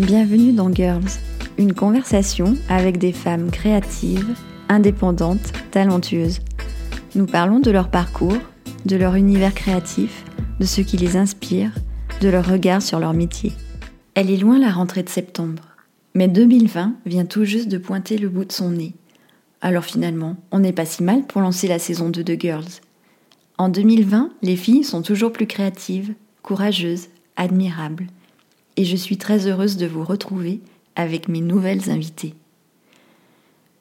Bienvenue 0.00 0.54
dans 0.54 0.72
Girls, 0.72 1.10
une 1.58 1.74
conversation 1.74 2.56
avec 2.70 2.96
des 2.96 3.12
femmes 3.12 3.50
créatives, 3.50 4.34
indépendantes, 4.70 5.52
talentueuses. 5.72 6.40
Nous 7.14 7.26
parlons 7.26 7.60
de 7.60 7.70
leur 7.70 7.90
parcours, 7.90 8.38
de 8.86 8.96
leur 8.96 9.14
univers 9.16 9.52
créatif, 9.52 10.24
de 10.58 10.64
ce 10.64 10.80
qui 10.80 10.96
les 10.96 11.18
inspire, 11.18 11.72
de 12.22 12.30
leur 12.30 12.50
regard 12.50 12.80
sur 12.80 12.98
leur 12.98 13.12
métier. 13.12 13.52
Elle 14.14 14.30
est 14.30 14.38
loin 14.38 14.58
la 14.58 14.70
rentrée 14.70 15.02
de 15.02 15.10
septembre, 15.10 15.64
mais 16.14 16.28
2020 16.28 16.94
vient 17.04 17.26
tout 17.26 17.44
juste 17.44 17.68
de 17.68 17.76
pointer 17.76 18.16
le 18.16 18.30
bout 18.30 18.46
de 18.46 18.52
son 18.52 18.70
nez. 18.70 18.94
Alors 19.60 19.84
finalement, 19.84 20.36
on 20.50 20.60
n'est 20.60 20.72
pas 20.72 20.86
si 20.86 21.02
mal 21.02 21.26
pour 21.26 21.42
lancer 21.42 21.68
la 21.68 21.78
saison 21.78 22.08
2 22.08 22.24
de 22.24 22.40
Girls. 22.40 22.80
En 23.58 23.68
2020, 23.68 24.30
les 24.40 24.56
filles 24.56 24.82
sont 24.82 25.02
toujours 25.02 25.30
plus 25.30 25.46
créatives, 25.46 26.14
courageuses, 26.40 27.08
admirables. 27.36 28.06
Et 28.76 28.84
je 28.84 28.96
suis 28.96 29.18
très 29.18 29.46
heureuse 29.46 29.76
de 29.76 29.86
vous 29.86 30.04
retrouver 30.04 30.60
avec 30.96 31.28
mes 31.28 31.40
nouvelles 31.40 31.90
invitées. 31.90 32.34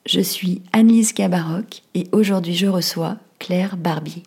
Je 0.05 0.21
suis 0.21 0.61
Annelise 0.73 1.13
Cabaroc 1.13 1.83
et 1.93 2.07
aujourd'hui 2.11 2.55
je 2.55 2.67
reçois 2.67 3.17
Claire 3.37 3.77
Barbier. 3.77 4.23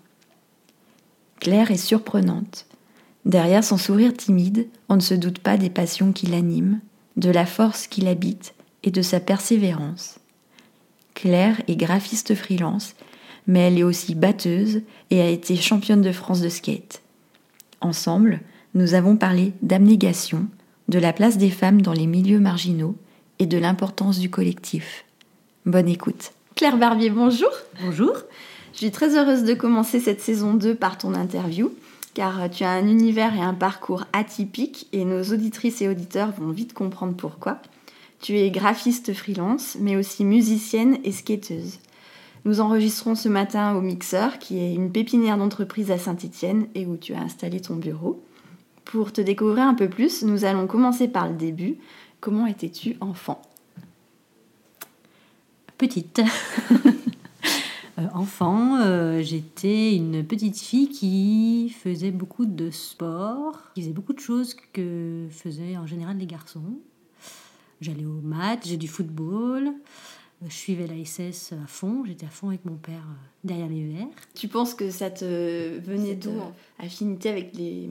Claire 1.41 1.71
est 1.71 1.77
surprenante. 1.77 2.66
Derrière 3.25 3.65
son 3.65 3.77
sourire 3.77 4.15
timide, 4.15 4.69
on 4.88 4.97
ne 4.97 5.01
se 5.01 5.15
doute 5.15 5.38
pas 5.38 5.57
des 5.57 5.71
passions 5.71 6.12
qui 6.12 6.27
l'animent, 6.27 6.80
de 7.16 7.30
la 7.30 7.47
force 7.47 7.87
qui 7.87 8.01
l'habite 8.01 8.55
et 8.83 8.91
de 8.91 9.02
sa 9.02 9.21
persévérance. 9.21 10.19
Claire 11.15 11.60
est 11.69 11.77
graphiste 11.77 12.35
freelance, 12.35 12.95
mais 13.47 13.60
elle 13.60 13.79
est 13.79 13.85
aussi 13.85 14.15
batteuse 14.15 14.83
et 15.10 15.21
a 15.21 15.29
été 15.29 15.57
championne 15.57 16.02
de 16.02 16.13
France 16.13 16.40
de 16.40 16.49
skate. 16.49 17.02
Ensemble, 17.80 18.40
nous 18.74 18.95
avons 18.95 19.16
parlé 19.16 19.52
d'abnégation, 19.62 20.46
de 20.88 20.98
la 20.98 21.12
place 21.12 21.37
des 21.37 21.51
femmes 21.51 21.82
dans 21.82 21.92
les 21.92 22.06
milieux 22.06 22.40
marginaux 22.40 22.96
et 23.38 23.46
de 23.46 23.59
l'importance 23.59 24.18
du 24.18 24.30
collectif. 24.30 25.04
Bonne 25.66 25.88
écoute. 25.88 26.32
Claire 26.54 26.76
Barbier, 26.76 27.10
bonjour. 27.10 27.50
Bonjour. 27.82 28.15
Je 28.73 28.78
suis 28.78 28.90
très 28.90 29.16
heureuse 29.16 29.45
de 29.45 29.54
commencer 29.54 30.00
cette 30.00 30.20
saison 30.20 30.54
2 30.54 30.74
par 30.74 30.96
ton 30.96 31.15
interview, 31.15 31.73
car 32.15 32.48
tu 32.50 32.65
as 32.65 32.70
un 32.70 32.87
univers 32.87 33.34
et 33.34 33.40
un 33.40 33.54
parcours 33.54 34.04
atypiques 34.12 34.88
et 34.93 35.04
nos 35.04 35.23
auditrices 35.23 35.82
et 35.82 35.88
auditeurs 35.88 36.32
vont 36.32 36.50
vite 36.50 36.73
comprendre 36.73 37.15
pourquoi. 37.15 37.60
Tu 38.20 38.38
es 38.38 38.50
graphiste 38.50 39.12
freelance, 39.12 39.76
mais 39.80 39.96
aussi 39.96 40.24
musicienne 40.24 40.98
et 41.04 41.12
skateuse. 41.12 41.78
Nous 42.45 42.60
enregistrons 42.60 43.15
ce 43.15 43.28
matin 43.28 43.74
au 43.74 43.80
Mixeur, 43.80 44.38
qui 44.38 44.59
est 44.59 44.74
une 44.74 44.90
pépinière 44.90 45.37
d'entreprise 45.37 45.90
à 45.90 45.98
Saint-Étienne 45.98 46.66
et 46.74 46.87
où 46.87 46.96
tu 46.96 47.15
as 47.15 47.20
installé 47.20 47.60
ton 47.60 47.76
bureau. 47.76 48.23
Pour 48.85 49.13
te 49.13 49.21
découvrir 49.21 49.65
un 49.65 49.75
peu 49.75 49.88
plus, 49.88 50.23
nous 50.23 50.45
allons 50.45 50.66
commencer 50.66 51.09
par 51.09 51.29
le 51.29 51.35
début. 51.35 51.77
Comment 52.21 52.47
étais-tu 52.47 52.97
enfant? 53.01 53.43
Petite. 55.79 56.23
Euh, 57.99 58.07
enfant, 58.15 58.80
euh, 58.80 59.21
j'étais 59.21 59.95
une 59.95 60.24
petite 60.24 60.59
fille 60.59 60.89
qui 60.89 61.69
faisait 61.69 62.11
beaucoup 62.11 62.47
de 62.47 62.71
sport, 62.71 63.61
qui 63.74 63.83
faisait 63.83 63.93
beaucoup 63.93 64.15
de 64.15 64.19
choses 64.19 64.56
que 64.72 65.27
faisaient 65.31 65.77
en 65.77 65.87
général 65.87 66.17
les 66.17 66.25
garçons. 66.25 66.78
J'allais 67.83 68.06
au 68.06 68.21
match, 68.22 68.61
j'ai 68.65 68.78
du 68.78 68.89
football, 68.89 69.67
euh, 69.67 70.47
je 70.49 70.55
suivais 70.55 70.87
la 70.87 71.05
SS 71.05 71.53
à 71.53 71.67
fond, 71.67 72.05
j'étais 72.06 72.25
à 72.25 72.31
fond 72.31 72.49
avec 72.49 72.65
mon 72.65 72.77
père 72.77 73.05
derrière 73.44 73.69
les 73.69 73.87
verres. 73.87 74.09
Tu 74.34 74.49
penses 74.49 74.72
que 74.75 74.91
ça 74.91 75.11
te 75.11 75.78
venait 75.81 76.15
d'où 76.15 76.33
Affinité 76.78 77.28
avec 77.28 77.55
les, 77.55 77.91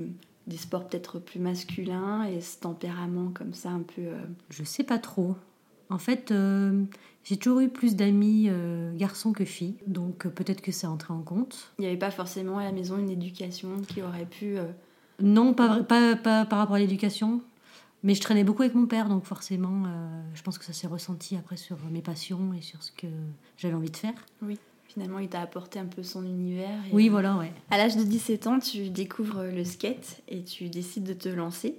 des 0.52 0.58
sports 0.58 0.88
peut-être 0.88 1.20
plus 1.20 1.39
masculins 1.39 2.23
et 2.26 2.42
ce 2.42 2.60
tempérament 2.60 3.32
comme 3.34 3.54
ça 3.54 3.70
un 3.70 3.82
peu... 3.82 4.04
Je 4.50 4.64
sais 4.64 4.84
pas 4.84 5.00
trop. 5.00 5.36
En 5.89 5.98
fait, 5.98 6.32
j'ai 7.23 7.38
toujours 7.38 7.60
eu 7.60 7.70
plus 7.70 7.95
d'amis 7.95 8.48
euh, 8.50 8.92
garçons 8.95 9.32
que 9.32 9.45
filles, 9.45 9.76
donc 9.86 10.26
euh, 10.26 10.30
peut-être 10.30 10.62
que 10.62 10.72
c'est 10.72 10.88
entré 10.88 11.14
en 11.14 11.22
compte. 11.22 11.72
Il 11.78 11.82
n'y 11.82 11.88
avait 11.88 11.98
pas 11.98 12.12
forcément 12.12 12.58
à 12.58 12.64
la 12.64 12.72
maison 12.72 12.98
une 12.98 13.10
éducation 13.10 13.82
qui 13.88 14.02
aurait 14.02 14.26
pu... 14.26 14.58
Euh, 14.58 14.66
non, 15.22 15.54
pas, 15.54 15.84
pas, 15.84 16.16
pas, 16.16 16.45
par 16.45 16.60
rapport 16.60 16.78
à 16.78 16.80
l'éducation, 16.80 17.42
mais 18.02 18.16
je 18.16 18.22
traînais 18.22 18.44
beaucoup 18.44 18.64
avec 18.64 18.73
mon 18.73 18.88
père, 18.88 19.08
donc 19.08 19.26
forcément, 19.26 19.83
je 20.33 20.42
pense 20.42 20.58
que 20.58 20.66
ça 20.66 20.73
s'est 20.73 20.88
ressenti 20.88 21.36
après 21.36 21.58
sur 21.58 21.78
mes 21.92 22.02
passions 22.02 22.54
et 22.58 22.62
sur 22.62 22.82
ce 22.82 22.92
que 22.92 23.06
j'avais 23.56 23.76
envie 23.76 23.92
de 23.92 23.98
faire. 23.98 24.16
Oui, 24.42 24.58
finalement, 24.93 25.19
il 25.19 25.29
t'a 25.29 25.41
apporté 25.41 25.79
un 25.79 25.85
peu 25.85 26.03
son 26.03 26.23
univers. 26.25 26.79
oui, 26.91 27.09
voilà, 27.09 27.37
ouais. 27.37 27.52
À 27.69 27.77
l'âge 27.77 27.95
de 27.95 28.03
17 28.03 28.47
ans, 28.47 28.59
tu 28.59 28.89
découvres 28.89 29.43
le 29.43 29.63
skate 29.63 30.21
et 30.27 30.43
tu 30.43 30.69
décides 30.69 31.03
de 31.03 31.13
te 31.13 31.29
lancer. 31.29 31.75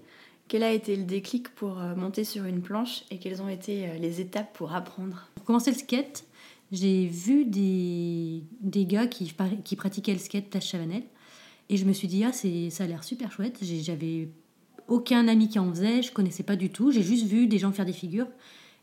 Quel 0.48 0.62
a 0.62 0.72
été 0.72 0.96
le 0.96 1.04
déclic 1.04 1.48
pour 1.50 1.80
euh, 1.80 1.94
monter 1.94 2.24
sur 2.24 2.44
une 2.44 2.60
planche 2.60 3.04
et 3.10 3.18
quelles 3.18 3.40
ont 3.42 3.48
été 3.48 3.88
euh, 3.88 3.94
les 3.98 4.20
étapes 4.20 4.52
pour 4.52 4.74
apprendre? 4.74 5.28
Pour 5.34 5.44
commencer 5.44 5.70
le 5.70 5.76
skate, 5.76 6.24
j'ai 6.72 7.06
vu 7.06 7.44
des, 7.44 8.42
des 8.60 8.86
gars 8.86 9.06
qui, 9.06 9.32
qui 9.64 9.76
pratiquaient 9.76 10.12
le 10.12 10.18
skate 10.18 10.48
place 10.48 10.66
Chavanel 10.66 11.02
et 11.68 11.76
je 11.76 11.84
me 11.84 11.92
suis 11.92 12.08
dit, 12.08 12.24
ah, 12.24 12.32
ça 12.32 12.84
a 12.84 12.86
l'air 12.86 13.04
super 13.04 13.30
chouette. 13.32 13.58
J'avais 13.62 14.28
aucun 14.88 15.28
ami 15.28 15.48
qui 15.48 15.58
en 15.58 15.70
faisait, 15.70 16.02
je 16.02 16.12
connaissais 16.12 16.42
pas 16.42 16.56
du 16.56 16.70
tout. 16.70 16.90
J'ai 16.90 17.02
juste 17.02 17.26
vu 17.26 17.46
des 17.46 17.58
gens 17.58 17.72
faire 17.72 17.86
des 17.86 17.92
figures 17.92 18.28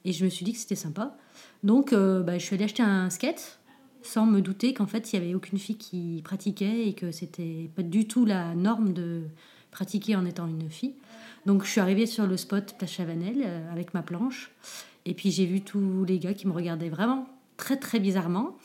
et 0.06 0.14
je 0.14 0.24
me 0.24 0.30
suis 0.30 0.46
dit 0.46 0.54
que 0.54 0.60
c'était 0.60 0.76
sympa. 0.76 1.18
Donc, 1.64 1.94
euh, 1.94 2.24
bah, 2.24 2.38
je 2.38 2.46
suis 2.46 2.56
allée 2.56 2.64
acheter 2.66 2.84
un 2.84 3.10
skate 3.10 3.59
sans 4.02 4.26
me 4.26 4.42
douter 4.42 4.74
qu'en 4.74 4.88
fait, 4.88 5.12
il 5.12 5.20
n'y 5.20 5.26
avait 5.26 5.36
aucune 5.36 5.60
fille 5.60 5.78
qui 5.78 6.22
pratiquait 6.24 6.88
et 6.88 6.94
que 6.94 7.12
c'était 7.12 7.70
pas 7.76 7.84
du 7.84 8.08
tout 8.08 8.26
la 8.26 8.56
norme 8.56 8.94
de 8.94 9.24
pratiquer 9.72 10.16
en 10.16 10.26
étant 10.26 10.48
une 10.48 10.70
fille. 10.70 10.94
Donc 11.46 11.64
je 11.64 11.70
suis 11.70 11.82
arrivée 11.82 12.06
sur 12.06 12.28
le 12.28 12.38
spot 12.38 12.76
Place 12.78 12.92
Chavanel 12.92 13.44
euh, 13.46 13.72
avec 13.72 13.94
ma 13.94 14.02
planche. 14.02 14.52
Et 15.06 15.14
puis 15.14 15.32
j'ai 15.32 15.46
vu 15.46 15.62
tous 15.62 16.04
les 16.06 16.20
gars 16.20 16.34
qui 16.34 16.48
me 16.48 16.54
regardaient 16.54 16.90
vraiment 16.90 17.28
très 17.58 17.78
très 17.78 18.00
bizarrement. 18.00 18.58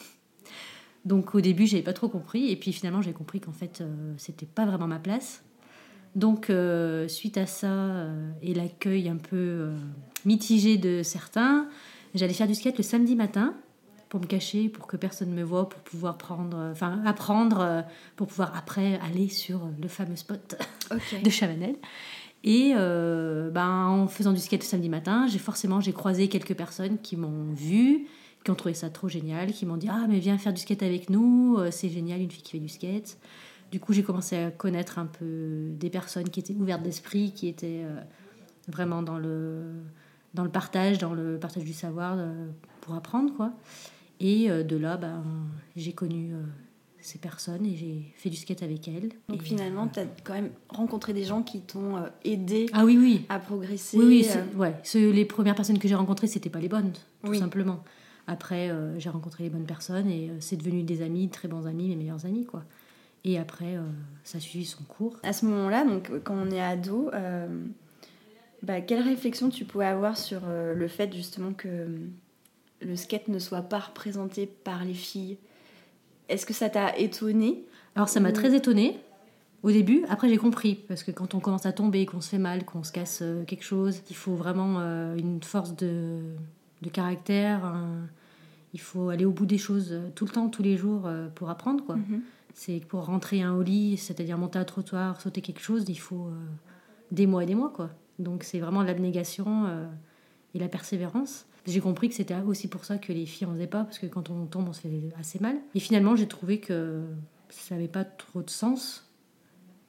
Donc 1.05 1.35
au 1.35 1.41
début, 1.41 1.67
j'avais 1.67 1.83
pas 1.83 1.93
trop 1.93 2.09
compris. 2.09 2.51
Et 2.51 2.57
puis 2.57 2.73
finalement, 2.73 3.03
j'ai 3.03 3.13
compris 3.13 3.41
qu'en 3.41 3.53
fait, 3.53 3.81
euh, 3.81 4.15
c'était 4.17 4.47
pas 4.47 4.67
vraiment 4.67 4.87
ma 4.87 4.99
place. 4.99 5.43
Donc 6.15 6.49
euh, 6.49 7.09
suite 7.09 7.39
à 7.39 7.47
ça 7.47 8.07
et 8.41 8.55
l'accueil 8.55 9.09
un 9.09 9.17
peu 9.17 9.73
mitigé 10.25 10.79
de 10.79 11.03
certains, 11.03 11.69
j'allais 12.15 12.35
faire 12.35 12.47
du 12.47 12.55
skate 12.55 12.79
le 12.79 12.85
samedi 12.85 13.17
matin 13.17 13.55
pour 14.15 14.21
me 14.21 14.29
cacher, 14.29 14.69
pour 14.69 14.87
que 14.87 14.97
personne 14.97 15.31
ne 15.31 15.35
me 15.35 15.43
voit, 15.43 15.69
pour 15.69 15.81
pouvoir 15.81 16.17
prendre, 16.17 16.57
enfin 16.71 17.03
apprendre, 17.05 17.85
pour 18.15 18.29
pouvoir 18.29 18.57
après 18.57 18.97
aller 19.01 19.29
sur 19.29 19.69
le 19.83 19.89
fameux 19.89 20.15
spot 20.15 20.55
de 21.25 21.31
Chavanel. 21.31 21.75
Et 22.45 22.75
euh, 22.77 23.51
ben, 23.51 23.87
en 23.87 24.07
faisant 24.07 24.33
du 24.33 24.39
skate 24.39 24.61
le 24.61 24.67
samedi 24.67 24.89
matin, 24.89 25.27
j'ai 25.27 25.41
forcément 25.41 25.81
j'ai 25.81 25.93
croisé 25.93 26.29
quelques 26.29 26.55
personnes 26.55 26.99
qui 26.99 27.17
m'ont 27.17 27.53
vu, 27.55 28.07
qui 28.45 28.53
ont 28.53 28.55
trouvé 28.55 28.75
ça 28.75 28.89
trop 28.89 29.09
génial, 29.09 29.51
qui 29.51 29.67
m'ont 29.67 29.79
dit 29.79 29.89
ah 29.91 30.07
mais 30.09 30.21
viens 30.21 30.39
faire 30.39 30.53
du 30.53 30.61
skate 30.61 30.85
avec 30.85 31.11
nous, 31.11 31.57
euh, 31.59 31.73
c'est 31.73 31.89
génial 31.89 32.21
une 32.21 32.31
fille 32.31 32.43
qui 32.45 32.53
fait 32.53 32.61
du 32.61 32.69
skate. 32.69 33.19
Du 33.73 33.81
coup 33.81 33.93
j'ai 33.93 34.05
commencé 34.05 34.37
à 34.37 34.53
connaître 34.53 35.01
un 35.01 35.07
peu 35.07 35.71
des 35.71 35.91
personnes 35.91 36.29
qui 36.29 36.39
étaient 36.39 36.55
ouvertes 36.55 36.85
d'esprit, 36.85 37.33
qui 37.33 37.49
étaient 37.49 37.83
euh, 37.83 37.99
vraiment 38.69 39.03
dans 39.03 39.19
le 39.19 39.65
dans 40.35 40.45
le 40.45 40.51
partage, 40.51 40.99
dans 40.99 41.15
le 41.15 41.37
partage 41.37 41.65
du 41.65 41.73
savoir 41.73 42.17
pour 42.81 42.95
apprendre 42.95 43.35
quoi. 43.35 43.53
Et 44.21 44.49
de 44.49 44.77
là 44.77 44.97
ben, 44.97 45.25
j'ai 45.77 45.93
connu 45.93 46.33
ces 47.05 47.19
personnes 47.19 47.67
et 47.67 47.77
j'ai 47.77 48.13
fait 48.17 48.31
du 48.31 48.37
skate 48.37 48.63
avec 48.63 48.89
elles. 48.89 49.11
Donc 49.29 49.43
finalement, 49.43 49.87
tu 49.89 50.01
as 50.01 50.07
quand 50.25 50.33
même 50.33 50.51
rencontré 50.71 51.13
des 51.13 51.25
gens 51.25 51.43
qui 51.43 51.61
t'ont 51.61 51.99
euh, 51.99 52.09
aidé 52.25 52.67
ah, 52.73 52.85
oui, 52.85 52.97
oui. 52.97 53.27
à 53.29 53.39
progresser. 53.39 53.99
Oui, 53.99 54.05
oui 54.07 54.27
euh. 54.35 54.59
ouais. 54.59 55.13
les 55.13 55.25
premières 55.27 55.55
personnes 55.55 55.79
que 55.79 55.87
j'ai 55.87 55.95
rencontrées, 55.95 56.29
c'était 56.29 56.49
pas 56.49 56.61
les 56.61 56.69
bonnes, 56.69 56.93
tout 57.23 57.35
simplement. 57.35 57.85
Après, 58.27 58.71
euh, 58.71 58.99
j'ai 58.99 59.11
rencontré 59.11 59.45
les 59.45 59.51
bonnes 59.51 59.67
personnes 59.67 60.09
et 60.09 60.31
c'est 60.41 60.57
devenu 60.57 60.83
des 60.83 61.03
amis, 61.03 61.29
très 61.29 61.47
bons 61.47 61.67
amis, 61.67 61.89
mes 61.89 61.97
meilleurs 61.97 62.25
amis, 62.25 62.47
quoi. 62.47 62.65
Et 63.27 63.39
après, 63.39 63.79
ça 64.23 64.37
a 64.37 64.41
suivi 64.41 64.67
son 64.67 64.83
cours. 64.85 65.17
À 65.23 65.33
ce 65.33 65.47
moment-là, 65.47 65.85
donc 65.85 66.11
quand 66.25 66.35
on 66.35 66.51
est 66.51 66.61
ado, 66.61 67.11
bah, 68.63 68.83
quelle 68.83 69.03
réflexion 69.03 69.49
tu 69.49 69.65
pouvais 69.65 69.87
avoir 69.87 70.19
sur 70.19 70.41
le 70.47 70.89
fait 70.89 71.11
justement 71.15 71.55
que 71.55 71.87
le 72.85 72.97
skate 72.97 73.29
ne 73.29 73.39
soit 73.39 73.63
pas 73.63 73.79
représenté 73.79 74.47
par 74.47 74.85
les 74.85 74.95
filles 74.95 75.39
est-ce 76.29 76.47
que 76.47 76.55
ça 76.55 76.69
t'a 76.69 76.97
étonné 76.97 77.65
Alors 77.95 78.09
ça 78.09 78.21
m'a 78.21 78.33
très 78.33 78.55
étonné 78.55 78.99
au 79.63 79.71
début. 79.71 80.05
Après 80.09 80.29
j'ai 80.29 80.37
compris 80.37 80.75
parce 80.89 81.03
que 81.03 81.11
quand 81.11 81.35
on 81.35 81.41
commence 81.41 81.67
à 81.67 81.73
tomber, 81.73 82.07
qu'on 82.07 82.21
se 82.21 82.31
fait 82.31 82.39
mal, 82.39 82.65
qu'on 82.65 82.83
se 82.83 82.93
casse 82.93 83.21
euh, 83.23 83.45
quelque 83.45 83.65
chose, 83.65 84.01
il 84.11 84.17
faut 84.17 84.35
vraiment 84.35 84.77
euh, 84.79 85.17
une 85.17 85.43
force 85.43 85.77
de, 85.77 86.21
caractère. 86.93 87.75
il 88.75 88.81
faut 88.81 89.09
aller 89.09 89.25
au 89.25 89.31
bout 89.31 89.47
des 89.47 89.57
choses 89.57 89.93
euh, 89.93 90.11
tout 90.15 90.27
le 90.27 90.31
temps, 90.31 90.51
tous 90.51 90.63
les 90.63 90.77
jours 90.77 91.09
pour 91.35 91.51
apprendre 91.51 91.85
quoi. 91.85 91.97
Mhm. 91.97 92.23
C'est 92.53 92.81
pour 92.87 93.07
rentrer 93.07 93.43
un 93.43 93.61
lit, 93.63 93.97
c'est-à-dire 93.97 94.39
monter 94.39 94.59
un 94.59 94.65
trottoir, 94.65 95.21
sauter 95.21 95.41
quelque 95.41 95.61
chose, 95.61 95.85
il 95.89 95.99
faut 95.99 96.29
des 97.11 97.27
mois 97.27 97.43
et 97.43 97.47
des 97.47 97.57
mois 97.57 97.71
quoi. 97.71 97.91
Donc 98.21 98.45
c'est 98.45 98.61
vraiment 98.61 98.83
l'abnégation 98.83 99.67
et 100.55 100.61
la 100.61 100.69
persévérance. 100.69 101.47
J'ai 101.67 101.81
compris 101.81 102.09
que 102.09 102.15
c'était 102.15 102.37
aussi 102.41 102.69
pour 102.69 102.85
ça 102.85 102.99
que 102.99 103.13
les 103.13 103.27
filles 103.27 103.47
en 103.47 103.53
faisaient 103.55 103.67
pas, 103.67 103.85
parce 103.85 103.99
que 103.99 104.07
quand 104.07 104.29
on 104.31 104.47
tombe, 104.47 104.69
on 104.69 104.73
se 104.73 104.81
fait 104.83 104.91
assez 105.19 105.39
mal. 105.39 105.57
Et 105.75 105.81
finalement, 105.81 106.15
j'ai 106.17 106.29
trouvé 106.29 106.61
que 106.61 107.05
ça 107.49 107.75
n'avait 107.75 107.89
pas 107.89 108.05
trop 108.05 108.43
de 108.43 108.51
sens 108.51 109.11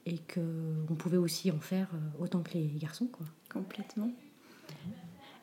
et 0.05 0.17
qu'on 0.33 0.95
pouvait 0.95 1.17
aussi 1.17 1.51
en 1.51 1.59
faire 1.59 1.89
euh, 1.93 2.23
autant 2.23 2.41
que 2.41 2.53
les 2.53 2.67
garçons. 2.77 3.07
Quoi. 3.07 3.25
Complètement. 3.51 4.09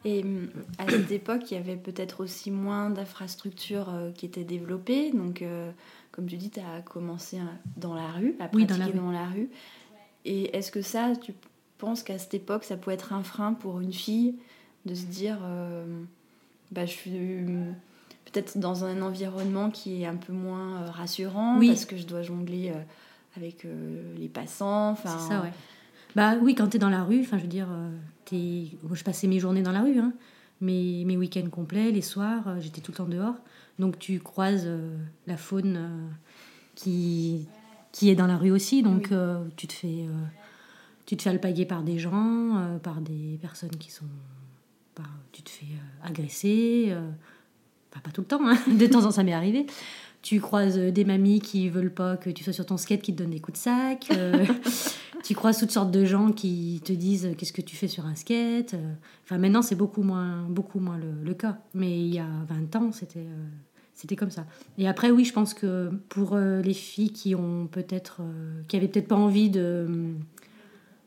Et 0.05 0.23
hum, 0.23 0.49
à 0.79 0.89
cette 0.89 1.11
époque, 1.13 1.51
il 1.51 1.55
y 1.55 1.57
avait 1.57 1.77
peut-être 1.77 2.23
aussi 2.23 2.51
moins 2.51 2.91
d'infrastructures 2.91 3.89
euh, 3.91 4.11
qui 4.13 4.27
étaient 4.27 4.45
développées. 4.45 5.13
Donc, 5.13 5.43
euh, 5.43 5.71
comme 6.13 6.27
tu 6.27 6.37
dis, 6.37 6.51
tu 6.51 6.61
as 6.61 6.83
commencé 6.83 7.39
euh, 7.39 7.43
dans 7.77 7.95
la 7.95 8.09
rue, 8.11 8.35
à 8.41 8.49
Oui, 8.53 8.65
pratiquer 8.65 8.67
dans 8.67 8.77
la 8.79 8.87
rue. 8.87 8.93
dans 8.93 9.13
la 9.13 9.27
rue. 9.27 9.51
Et 10.25 10.57
est-ce 10.57 10.71
que 10.73 10.83
ça, 10.83 11.13
tu 11.21 11.35
penses 11.79 12.03
qu'à 12.03 12.19
cette 12.19 12.35
époque, 12.35 12.65
ça 12.65 12.77
peut 12.77 12.91
être 12.91 13.13
un 13.13 13.23
frein 13.23 13.55
pour 13.55 13.81
une 13.81 13.93
fille 13.93 14.37
de 14.87 14.95
se 14.95 15.07
dire, 15.07 15.39
euh, 15.43 16.03
bah, 16.73 16.85
je 16.87 16.91
suis 16.91 17.13
hum, 17.47 17.75
peut-être 18.25 18.59
dans 18.59 18.85
un 18.85 19.01
environnement 19.03 19.71
qui 19.71 20.03
est 20.03 20.07
un 20.07 20.17
peu 20.17 20.33
moins 20.33 20.83
euh, 20.83 20.91
rassurant 20.91 21.59
Oui. 21.59 21.69
parce 21.69 21.85
que 21.85 21.97
je 21.97 22.07
dois 22.07 22.23
jongler 22.23 22.71
euh, 22.71 22.81
avec 23.37 23.65
euh, 23.65 24.03
les 24.19 24.29
passants. 24.29 24.97
C'est 24.97 25.09
ça, 25.29 25.43
ouais. 25.43 25.53
Bah 26.17 26.35
oui, 26.43 26.55
quand 26.55 26.69
t'es 26.69 26.79
dans 26.79 26.91
la 26.91 27.05
rue, 27.05 27.21
enfin, 27.21 27.39
je 27.39 27.43
veux 27.43 27.49
dire, 27.49 27.69
euh, 27.71 27.91
moi, 28.83 28.95
je 28.95 29.05
passais 29.05 29.27
mes 29.29 29.39
journées 29.39 29.63
dans 29.63 29.73
la 29.73 29.83
rue, 29.83 29.99
hein. 29.99 30.13
mes, 30.61 31.05
mes 31.05 31.17
week-ends 31.17 31.49
complets, 31.51 31.91
les 31.91 32.03
soirs, 32.03 32.49
euh, 32.49 32.61
j'étais 32.61 32.81
tout 32.81 32.93
le 32.93 32.97
temps 32.97 33.07
dehors. 33.09 33.35
Donc 33.79 33.99
tu 33.99 34.19
croises 34.21 34.65
euh, 34.67 34.97
la 35.27 35.37
faune 35.39 35.77
euh, 35.79 36.09
qui, 36.75 37.47
qui 37.93 38.11
est 38.11 38.15
dans 38.15 38.27
la 38.27 38.37
rue 38.37 38.51
aussi, 38.51 38.83
donc 38.83 39.09
Oui. 39.11 39.17
euh, 39.17 39.43
tu 39.57 39.67
te 39.67 39.73
fais, 39.73 40.07
euh, 40.07 40.13
tu 41.07 41.17
te 41.17 41.23
fais 41.23 41.31
alpaguer 41.31 41.65
par 41.67 41.83
des 41.83 41.99
gens, 41.99 42.57
euh, 42.59 42.79
par 42.79 43.01
des 43.01 43.39
personnes 43.41 43.77
qui 43.77 43.91
sont, 43.91 44.05
par- 44.95 45.19
tu 45.33 45.43
te 45.43 45.51
fais 45.51 45.67
euh, 45.67 46.07
agresser, 46.09 46.87
euh, 46.91 47.11
enfin, 47.91 48.01
pas 48.03 48.11
tout 48.11 48.21
le 48.23 48.27
temps, 48.27 48.41
hein. 48.47 48.57
de 48.69 48.87
temps 48.87 49.01
en 49.01 49.03
temps 49.05 49.11
ça 49.11 49.23
m'est 49.23 49.33
arrivé. 49.33 49.67
Tu 50.23 50.41
croises 50.41 50.79
euh, 50.79 50.91
des 50.91 51.05
mamies 51.05 51.41
qui 51.41 51.69
veulent 51.69 51.93
pas 51.93 52.17
que 52.17 52.31
tu 52.31 52.45
sois 52.45 52.53
sur 52.53 52.67
ton 52.67 52.77
skate, 52.77 53.03
qui 53.03 53.13
te 53.13 53.19
donnent 53.23 53.31
des 53.31 53.41
coups 53.41 53.59
de 53.59 53.63
sac. 53.63 54.09
tu 55.25 55.35
croises 55.35 55.59
toutes 55.59 55.71
sortes 55.71 55.91
de 55.91 56.05
gens 56.05 56.33
qui 56.33 56.81
te 56.85 56.93
disent 56.93 57.31
qu'est-ce 57.37 57.53
que 57.53 57.63
tu 57.63 57.77
fais 57.77 57.89
sur 57.89 58.07
un 58.07 58.15
skate. 58.15 58.75
Enfin, 59.25 59.39
maintenant, 59.39 59.63
c'est 59.63 59.75
beaucoup 59.75 60.03
moins, 60.03 60.43
beaucoup 60.49 60.79
moins 60.79 60.99
le, 60.99 61.13
le 61.25 61.35
cas. 61.35 61.59
Mais 61.75 61.99
il 61.99 62.15
y 62.15 62.19
a 62.19 62.29
20 62.49 62.77
ans, 62.77 62.93
c'était 62.93 63.27
c'était 63.95 64.17
comme 64.17 64.31
ça. 64.31 64.47
Et 64.79 64.89
après, 64.89 65.11
oui, 65.11 65.25
je 65.25 65.33
pense 65.33 65.55
que 65.55 65.91
pour 66.09 66.37
les 66.37 66.75
filles 66.75 67.13
qui 67.13 67.35
ont 67.37 67.69
peut-être, 67.71 68.21
qui 68.67 68.77
avaient 68.77 68.89
peut-être 68.89 69.07
pas 69.07 69.17
envie 69.17 69.51
de 69.51 70.15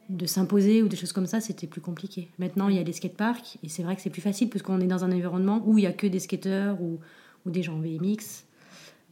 de 0.09 0.25
s'imposer 0.25 0.83
ou 0.83 0.87
des 0.87 0.95
choses 0.95 1.13
comme 1.13 1.25
ça, 1.25 1.41
c'était 1.41 1.67
plus 1.67 1.81
compliqué. 1.81 2.29
Maintenant, 2.37 2.67
il 2.69 2.75
y 2.75 2.79
a 2.79 2.83
les 2.83 2.93
skateparks 2.93 3.57
et 3.63 3.69
c'est 3.69 3.83
vrai 3.83 3.95
que 3.95 4.01
c'est 4.01 4.09
plus 4.09 4.21
facile 4.21 4.49
parce 4.49 4.61
qu'on 4.61 4.79
est 4.79 4.87
dans 4.87 5.03
un 5.03 5.11
environnement 5.11 5.61
où 5.65 5.77
il 5.77 5.83
y 5.83 5.87
a 5.87 5.93
que 5.93 6.07
des 6.07 6.19
skateurs 6.19 6.81
ou, 6.81 6.99
ou 7.45 7.49
des 7.51 7.63
gens 7.63 7.75
en 7.75 7.79
BMX, 7.79 8.45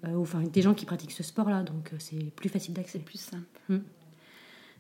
euh, 0.06 0.12
ou, 0.12 0.22
enfin 0.22 0.42
des 0.42 0.62
gens 0.62 0.74
qui 0.74 0.86
pratiquent 0.86 1.12
ce 1.12 1.24
sport-là, 1.24 1.64
donc 1.64 1.94
euh, 1.94 1.98
c'est 2.00 2.34
plus 2.36 2.50
facile 2.50 2.74
d'accès. 2.74 3.00
c'est 3.00 3.06
plus 3.06 3.20
simple. 3.20 3.44
Mm. 3.70 3.78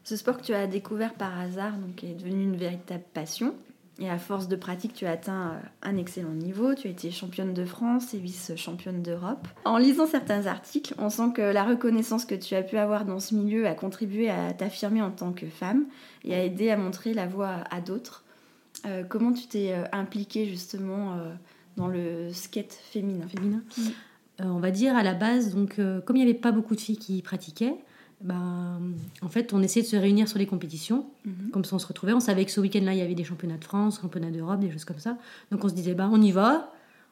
Ce 0.03 0.17
sport 0.17 0.37
que 0.37 0.43
tu 0.43 0.53
as 0.53 0.67
découvert 0.67 1.13
par 1.13 1.39
hasard 1.39 1.77
donc, 1.77 2.03
est 2.03 2.13
devenu 2.13 2.43
une 2.43 2.57
véritable 2.57 3.05
passion. 3.13 3.55
Et 3.99 4.09
à 4.09 4.17
force 4.17 4.47
de 4.47 4.55
pratique, 4.55 4.93
tu 4.93 5.05
as 5.05 5.11
atteint 5.11 5.51
euh, 5.51 5.59
un 5.83 5.97
excellent 5.97 6.31
niveau. 6.31 6.73
Tu 6.73 6.87
as 6.87 6.91
été 6.91 7.11
championne 7.11 7.53
de 7.53 7.63
France 7.63 8.13
et 8.13 8.17
vice-championne 8.17 9.03
d'Europe. 9.03 9.47
En 9.65 9.77
lisant 9.77 10.07
certains 10.07 10.47
articles, 10.47 10.95
on 10.97 11.09
sent 11.09 11.33
que 11.35 11.41
la 11.41 11.63
reconnaissance 11.63 12.25
que 12.25 12.33
tu 12.33 12.55
as 12.55 12.63
pu 12.63 12.77
avoir 12.77 13.05
dans 13.05 13.19
ce 13.19 13.35
milieu 13.35 13.67
a 13.67 13.75
contribué 13.75 14.29
à 14.31 14.51
t'affirmer 14.53 15.01
en 15.01 15.11
tant 15.11 15.31
que 15.31 15.45
femme 15.45 15.85
et 16.23 16.33
a 16.33 16.43
aidé 16.43 16.71
à 16.71 16.77
montrer 16.77 17.13
la 17.13 17.27
voie 17.27 17.63
à 17.69 17.81
d'autres. 17.81 18.23
Euh, 18.87 19.03
comment 19.03 19.31
tu 19.31 19.45
t'es 19.45 19.73
euh, 19.73 19.83
impliquée 19.91 20.47
justement 20.47 21.19
dans 21.77 21.87
le 21.87 22.33
skate 22.33 22.73
féminin? 22.73 23.27
Féminin. 23.27 23.61
On 24.39 24.59
va 24.59 24.71
dire 24.71 24.95
à 24.95 25.03
la 25.03 25.13
base, 25.13 25.53
donc 25.53 25.75
comme 25.75 26.15
il 26.15 26.23
n'y 26.25 26.29
avait 26.29 26.33
pas 26.33 26.51
beaucoup 26.51 26.75
de 26.75 26.81
filles 26.81 26.97
qui 26.97 27.21
pratiquaient, 27.21 27.75
ben, 28.23 28.79
en 29.21 29.27
fait, 29.27 29.53
on 29.53 29.61
essayait 29.61 29.83
de 29.83 29.89
se 29.89 29.97
réunir 29.97 30.27
sur 30.27 30.39
les 30.39 30.47
compétitions. 30.47 31.05
Mhm. 31.25 31.51
Comme 31.51 31.65
ça, 31.65 31.75
on 31.75 31.79
se 31.79 31.87
retrouvait. 31.87 32.13
On 32.13 32.19
savait 32.19 32.45
que 32.45 32.51
ce 32.51 32.61
week-end-là, 32.61 32.93
il 32.93 32.99
y 32.99 33.01
avait 33.01 33.15
des 33.15 33.23
championnats 33.23 33.57
de 33.57 33.63
France, 33.63 33.99
championnats 34.01 34.31
d'Europe, 34.31 34.59
des 34.59 34.71
choses 34.71 34.85
comme 34.85 34.99
ça. 34.99 35.17
Donc 35.51 35.63
on 35.63 35.69
se 35.69 35.73
disait, 35.73 35.93
bah, 35.93 36.09
on 36.11 36.21
y 36.21 36.31
va. 36.31 36.71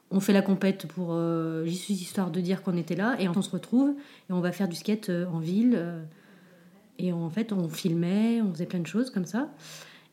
On 0.09 0.19
fait 0.19 0.33
la 0.33 0.41
compète 0.41 0.87
pour 0.87 1.09
euh, 1.11 1.65
juste 1.65 1.89
histoire 1.89 2.31
de 2.31 2.41
dire 2.41 2.63
qu'on 2.63 2.75
était 2.77 2.95
là. 2.95 3.15
Et 3.19 3.27
on 3.29 3.41
se 3.41 3.49
retrouve 3.51 3.93
et 4.29 4.33
on 4.33 4.41
va 4.41 4.51
faire 4.51 4.67
du 4.67 4.75
skate 4.75 5.09
euh, 5.09 5.25
en 5.27 5.39
ville. 5.39 5.73
euh, 5.75 6.01
et 6.97 7.11
en 7.13 7.29
fait, 7.29 7.51
on 7.51 7.67
filmait, 7.67 8.41
on 8.41 8.51
faisait 8.53 8.65
plein 8.65 8.79
de 8.79 8.87
choses 8.87 9.09
comme 9.09 9.25
ça. 9.25 9.49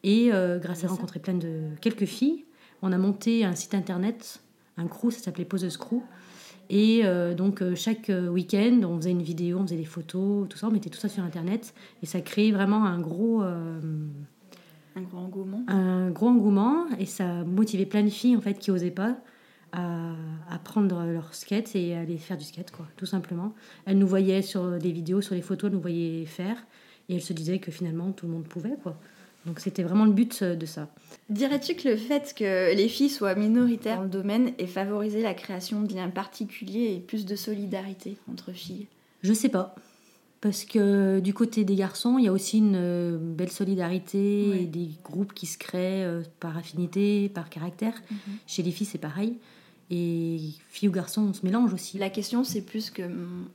Et 0.05 0.31
euh, 0.33 0.59
grâce 0.59 0.85
à 0.85 0.89
rencontrer 0.89 1.21
plein 1.21 1.35
de 1.35 1.63
quelques 1.81 2.07
filles, 2.07 2.45
on 2.83 2.93
a 2.93 2.99
monté 2.99 3.45
un 3.45 3.55
site 3.55 3.75
internet, 3.75 4.41
un 4.77 4.87
crew, 4.87 5.11
ça 5.11 5.21
s'appelait 5.21 5.45
Poseuse 5.45 5.77
Crew. 5.77 6.03
Et 6.71 7.01
euh, 7.05 7.35
donc 7.35 7.63
euh, 7.63 7.75
chaque 7.75 8.11
euh, 8.11 8.29
week-end, 8.29 8.81
on 8.85 8.97
faisait 8.97 9.11
une 9.11 9.23
vidéo, 9.23 9.59
on 9.59 9.63
faisait 9.63 9.77
des 9.77 9.85
photos, 9.85 10.49
tout 10.49 10.59
ça, 10.59 10.69
on 10.69 10.71
mettait 10.71 10.91
tout 10.91 10.99
ça 10.99 11.09
sur 11.09 11.23
internet. 11.23 11.75
Et 12.03 12.07
ça 12.07 12.21
créait 12.21 12.53
vraiment 12.53 12.85
un 12.85 13.01
gros, 13.01 13.43
euh, 13.43 13.81
Un 14.97 15.03
grand 15.03 15.25
engouement. 15.25 15.63
un 15.67 16.11
gros 16.11 16.29
engouement. 16.29 16.87
Et 16.99 17.07
ça 17.07 17.45
motivait 17.45 17.87
plein 17.87 18.03
de 18.03 18.11
filles 18.11 18.37
en 18.37 18.41
fait 18.41 18.55
qui 18.59 18.71
osaient 18.71 18.91
pas 18.91 19.17
à, 19.73 20.13
à 20.51 20.59
prendre 20.59 21.05
leur 21.05 21.35
skate 21.35 21.75
et 21.75 21.95
aller 21.95 22.19
faire 22.19 22.37
du 22.37 22.45
skate, 22.45 22.71
quoi, 22.71 22.87
tout 22.97 23.07
simplement. 23.07 23.55
Elles 23.87 23.99
nous 23.99 24.07
voyaient 24.07 24.43
sur 24.43 24.79
des 24.79 24.93
vidéos, 24.93 25.21
sur 25.21 25.35
les 25.35 25.43
photos, 25.43 25.69
elles 25.69 25.75
nous 25.75 25.81
voyaient 25.83 26.27
faire. 26.27 26.57
Et 27.09 27.15
elles 27.15 27.23
se 27.23 27.33
disaient 27.33 27.59
que 27.59 27.71
finalement 27.71 28.13
tout 28.13 28.27
le 28.27 28.33
monde 28.33 28.45
pouvait, 28.47 28.77
quoi. 28.83 28.99
Donc 29.49 29.61
c'était 29.61 29.83
vraiment 29.83 30.05
le 30.05 30.13
but 30.13 30.41
euh, 30.43 30.55
de 30.55 30.67
ça. 30.67 30.89
Dirais-tu 31.31 31.75
que 31.75 31.89
le 31.89 31.97
fait 31.97 32.35
que 32.37 32.75
les 32.75 32.89
filles 32.89 33.09
soient 33.09 33.35
minoritaires 33.35 33.97
dans 33.97 34.03
le 34.03 34.09
domaine 34.09 34.53
ait 34.59 34.67
favorisé 34.67 35.23
la 35.23 35.35
création 35.35 35.83
de 35.83 35.93
liens 35.93 36.11
particuliers 36.11 36.95
et 36.95 37.01
plus 37.01 37.25
de 37.25 37.35
solidarité 37.35 38.19
entre 38.31 38.53
filles? 38.53 38.87
Je 39.23 39.33
sais 39.33 39.49
pas. 39.49 39.75
Parce 40.43 40.65
que 40.65 41.19
du 41.19 41.35
côté 41.35 41.65
des 41.65 41.75
garçons, 41.75 42.19
il 42.19 42.27
y 42.27 42.29
a 42.29 42.33
aussi 42.33 42.59
une 42.59 42.77
euh, 42.77 43.19
belle 43.19 43.51
solidarité 43.51 44.61
et 44.61 44.67
des 44.67 44.91
groupes 45.03 45.33
qui 45.33 45.47
se 45.47 45.59
créent 45.59 46.05
euh, 46.05 46.23
par 46.39 46.57
affinité, 46.57 47.29
par 47.29 47.51
caractère. 47.51 47.95
Chez 48.47 48.63
les 48.63 48.71
filles, 48.71 48.87
c'est 48.87 48.99
pareil. 48.99 49.39
Et 49.91 50.39
filles 50.69 50.91
ou 50.91 50.93
garçons, 50.93 51.23
on 51.23 51.33
se 51.33 51.45
mélange 51.45 51.73
aussi. 51.73 51.99
La 51.99 52.11
question, 52.11 52.45
c'est 52.45 52.61
plus 52.61 52.91
que 52.91 53.03
hum, 53.03 53.49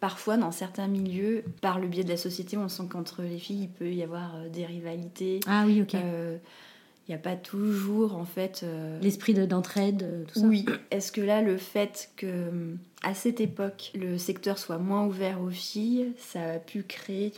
parfois, 0.00 0.36
dans 0.36 0.50
certains 0.52 0.88
milieux, 0.88 1.44
par 1.62 1.78
le 1.80 1.88
biais 1.88 2.04
de 2.04 2.08
la 2.08 2.16
société, 2.16 2.56
on 2.56 2.68
sent 2.68 2.84
qu'entre 2.90 3.22
les 3.22 3.38
filles, 3.38 3.62
il 3.64 3.68
peut 3.68 3.92
y 3.92 4.02
avoir 4.02 4.36
euh, 4.36 4.48
des 4.48 4.66
rivalités. 4.66 5.40
Ah 5.46 5.64
oui, 5.66 5.82
ok. 5.82 5.94
Euh, 5.94 6.38
Il 7.08 7.12
n'y 7.12 7.14
a 7.14 7.18
pas 7.18 7.36
toujours, 7.36 8.14
en 8.16 8.24
fait. 8.26 8.60
euh, 8.64 8.98
L'esprit 9.00 9.32
de- 9.32 9.46
d'entraide, 9.46 10.26
tout 10.32 10.40
ça. 10.40 10.46
Oui. 10.46 10.66
Est-ce 10.90 11.10
que 11.10 11.22
là, 11.22 11.40
le 11.40 11.56
fait 11.56 12.10
que 12.16 12.74
à 13.02 13.14
cette 13.14 13.40
époque, 13.40 13.92
le 13.94 14.18
secteur 14.18 14.58
soit 14.58 14.76
moins 14.78 15.06
ouvert 15.06 15.40
aux 15.40 15.48
filles, 15.50 16.12
ça 16.18 16.42
a 16.52 16.58
pu 16.58 16.82
créer, 16.82 17.32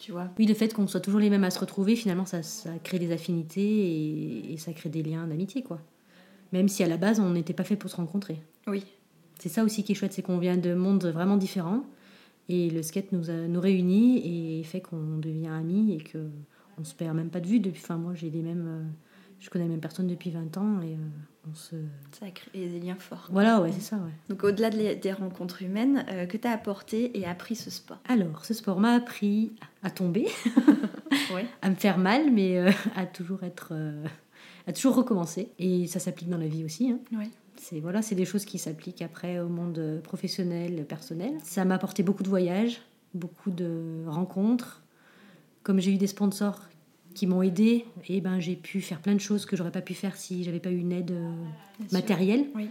tu 0.00 0.10
vois? 0.10 0.28
Oui, 0.40 0.46
le 0.46 0.54
fait 0.54 0.74
qu'on 0.74 0.88
soit 0.88 0.98
toujours 1.00 1.20
les 1.20 1.30
mêmes 1.30 1.44
à 1.44 1.50
se 1.50 1.60
retrouver, 1.60 1.94
finalement, 1.94 2.26
ça, 2.26 2.42
ça 2.42 2.70
crée 2.82 2.98
des 2.98 3.12
affinités 3.12 3.60
et, 3.62 4.52
et 4.54 4.56
ça 4.56 4.72
crée 4.72 4.88
des 4.90 5.04
liens 5.04 5.26
d'amitié, 5.28 5.62
quoi. 5.62 5.78
Même 6.52 6.68
si 6.68 6.82
à 6.82 6.88
la 6.88 6.96
base, 6.96 7.20
on 7.20 7.30
n'était 7.30 7.54
pas 7.54 7.64
fait 7.64 7.76
pour 7.76 7.88
se 7.90 7.96
rencontrer. 7.96 8.42
Oui. 8.66 8.84
C'est 9.38 9.48
ça 9.48 9.64
aussi 9.64 9.82
qui 9.84 9.92
est 9.92 9.94
chouette, 9.94 10.12
c'est 10.12 10.22
qu'on 10.22 10.38
vient 10.38 10.56
de 10.56 10.74
mondes 10.74 11.04
vraiment 11.06 11.36
différents. 11.36 11.84
Et 12.48 12.70
le 12.70 12.82
skate 12.82 13.12
nous, 13.12 13.30
a, 13.30 13.34
nous 13.34 13.60
réunit 13.60 14.58
et 14.58 14.62
fait 14.64 14.80
qu'on 14.80 15.18
devient 15.18 15.48
amis 15.48 15.94
et 15.94 15.98
que 16.02 16.18
on 16.78 16.84
se 16.84 16.94
perd 16.94 17.16
même 17.16 17.30
pas 17.30 17.40
de 17.40 17.46
vue. 17.46 17.60
Depuis, 17.60 17.80
enfin, 17.82 17.96
moi, 17.96 18.14
j'ai 18.14 18.30
les 18.30 18.42
mêmes, 18.42 18.66
euh, 18.66 18.82
je 19.40 19.48
connais 19.50 19.64
les 19.64 19.70
mêmes 19.70 19.80
personnes 19.80 20.06
depuis 20.08 20.30
20 20.30 20.56
ans 20.56 20.80
et 20.82 20.94
euh, 20.94 21.48
on 21.50 21.54
se. 21.54 21.76
Ça 22.18 22.26
a 22.26 22.30
créé 22.30 22.68
des 22.68 22.80
liens 22.80 22.96
forts. 22.98 23.28
Voilà, 23.30 23.60
ouais, 23.60 23.70
c'est 23.72 23.80
ça, 23.80 23.96
ouais. 23.96 24.10
Donc 24.28 24.42
au-delà 24.44 24.70
de 24.70 24.94
des 25.00 25.12
rencontres 25.12 25.62
humaines, 25.62 26.04
euh, 26.10 26.26
que 26.26 26.36
tu 26.36 26.46
as 26.48 26.52
apporté 26.52 27.16
et 27.18 27.26
appris 27.26 27.54
ce 27.56 27.70
sport? 27.70 27.98
Alors, 28.08 28.44
ce 28.44 28.54
sport 28.54 28.80
m'a 28.80 28.94
appris 28.94 29.52
à 29.82 29.90
tomber, 29.90 30.26
Ouais. 31.34 31.46
à 31.62 31.70
me 31.70 31.74
faire 31.74 31.98
mal, 31.98 32.30
mais 32.32 32.58
euh, 32.58 32.70
à 32.96 33.06
toujours 33.06 33.42
être, 33.44 33.68
euh, 33.72 34.04
à 34.66 34.72
toujours 34.72 34.94
recommencer. 34.96 35.50
Et 35.58 35.86
ça 35.86 36.00
s'applique 36.00 36.28
dans 36.28 36.38
la 36.38 36.48
vie 36.48 36.64
aussi. 36.64 36.90
hein. 36.90 36.98
Ouais. 37.16 37.30
C'est 37.62 37.78
voilà, 37.78 38.02
c'est 38.02 38.16
des 38.16 38.24
choses 38.24 38.44
qui 38.44 38.58
s'appliquent 38.58 39.02
après 39.02 39.38
au 39.38 39.48
monde 39.48 39.78
euh, 39.78 40.00
professionnel, 40.00 40.84
personnel. 40.84 41.32
Ça 41.44 41.64
m'a 41.64 41.76
apporté 41.76 42.02
beaucoup 42.02 42.24
de 42.24 42.28
voyages, 42.28 42.82
beaucoup 43.14 43.52
de 43.52 44.04
rencontres. 44.08 44.82
Comme 45.62 45.78
j'ai 45.78 45.92
eu 45.92 45.96
des 45.96 46.08
sponsors 46.08 46.58
qui 47.14 47.26
m'ont 47.26 47.42
aidé, 47.42 47.84
et 48.08 48.20
ben 48.20 48.40
j'ai 48.40 48.56
pu 48.56 48.80
faire 48.80 49.00
plein 49.00 49.14
de 49.14 49.20
choses 49.20 49.46
que 49.46 49.56
j'aurais 49.56 49.70
pas 49.70 49.80
pu 49.80 49.94
faire 49.94 50.16
si 50.16 50.42
j'avais 50.42 50.58
pas 50.58 50.70
eu 50.70 50.78
une 50.78 50.92
aide 50.92 51.12
euh, 51.12 51.30
matérielle. 51.92 52.46
Oui. 52.56 52.68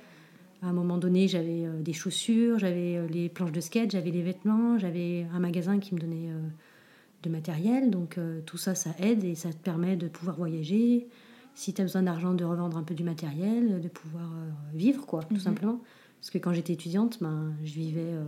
À 0.61 0.67
un 0.67 0.73
moment 0.73 0.97
donné, 0.97 1.27
j'avais 1.29 1.65
euh, 1.65 1.81
des 1.81 1.93
chaussures, 1.93 2.59
j'avais 2.59 2.97
euh, 2.97 3.07
les 3.07 3.29
planches 3.29 3.53
de 3.53 3.61
skate, 3.61 3.91
j'avais 3.91 4.11
les 4.11 4.21
vêtements, 4.21 4.77
j'avais 4.77 5.25
un 5.33 5.39
magasin 5.39 5.79
qui 5.79 5.95
me 5.95 5.99
donnait 5.99 6.29
de 7.23 7.29
matériel. 7.29 7.89
Donc 7.89 8.19
tout 8.45 8.57
ça, 8.57 8.75
ça 8.75 8.91
aide 8.99 9.23
et 9.23 9.35
ça 9.35 9.53
te 9.53 9.57
permet 9.57 9.95
de 9.95 10.07
pouvoir 10.07 10.35
voyager. 10.35 11.07
Si 11.55 11.73
tu 11.73 11.81
as 11.81 11.83
besoin 11.83 12.03
d'argent, 12.03 12.33
de 12.33 12.43
revendre 12.43 12.77
un 12.77 12.83
peu 12.83 12.93
du 12.95 13.03
matériel, 13.03 13.81
de 13.81 13.87
pouvoir 13.87 14.25
euh, 14.25 14.49
vivre, 14.77 15.05
quoi, 15.05 15.23
tout 15.23 15.35
Mhm. 15.35 15.39
simplement. 15.39 15.79
Parce 16.19 16.29
que 16.31 16.37
quand 16.37 16.53
j'étais 16.53 16.73
étudiante, 16.73 17.17
ben, 17.21 17.51
je 17.63 17.73
vivais. 17.73 18.01
euh, 18.01 18.23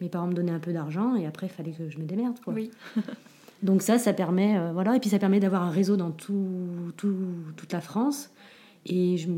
mes 0.00 0.08
parents 0.08 0.26
me 0.28 0.32
donnaient 0.34 0.52
un 0.52 0.58
peu 0.60 0.72
d'argent 0.72 1.14
et 1.16 1.26
après, 1.26 1.46
il 1.46 1.50
fallait 1.50 1.72
que 1.72 1.88
je 1.90 1.98
me 1.98 2.04
démerde, 2.04 2.38
quoi. 2.44 2.54
Oui. 2.54 2.70
Donc 3.62 3.82
ça, 3.82 3.98
ça 3.98 4.12
permet, 4.12 4.58
euh, 4.58 4.72
voilà, 4.72 4.96
et 4.96 5.00
puis 5.00 5.10
ça 5.10 5.18
permet 5.20 5.38
d'avoir 5.38 5.62
un 5.62 5.70
réseau 5.70 5.96
dans 5.96 6.10
tout, 6.10 6.46
tout- 6.96 7.14
toute 7.56 7.72
la 7.72 7.80
France. 7.80 8.30
Et 8.86 9.16
je, 9.16 9.28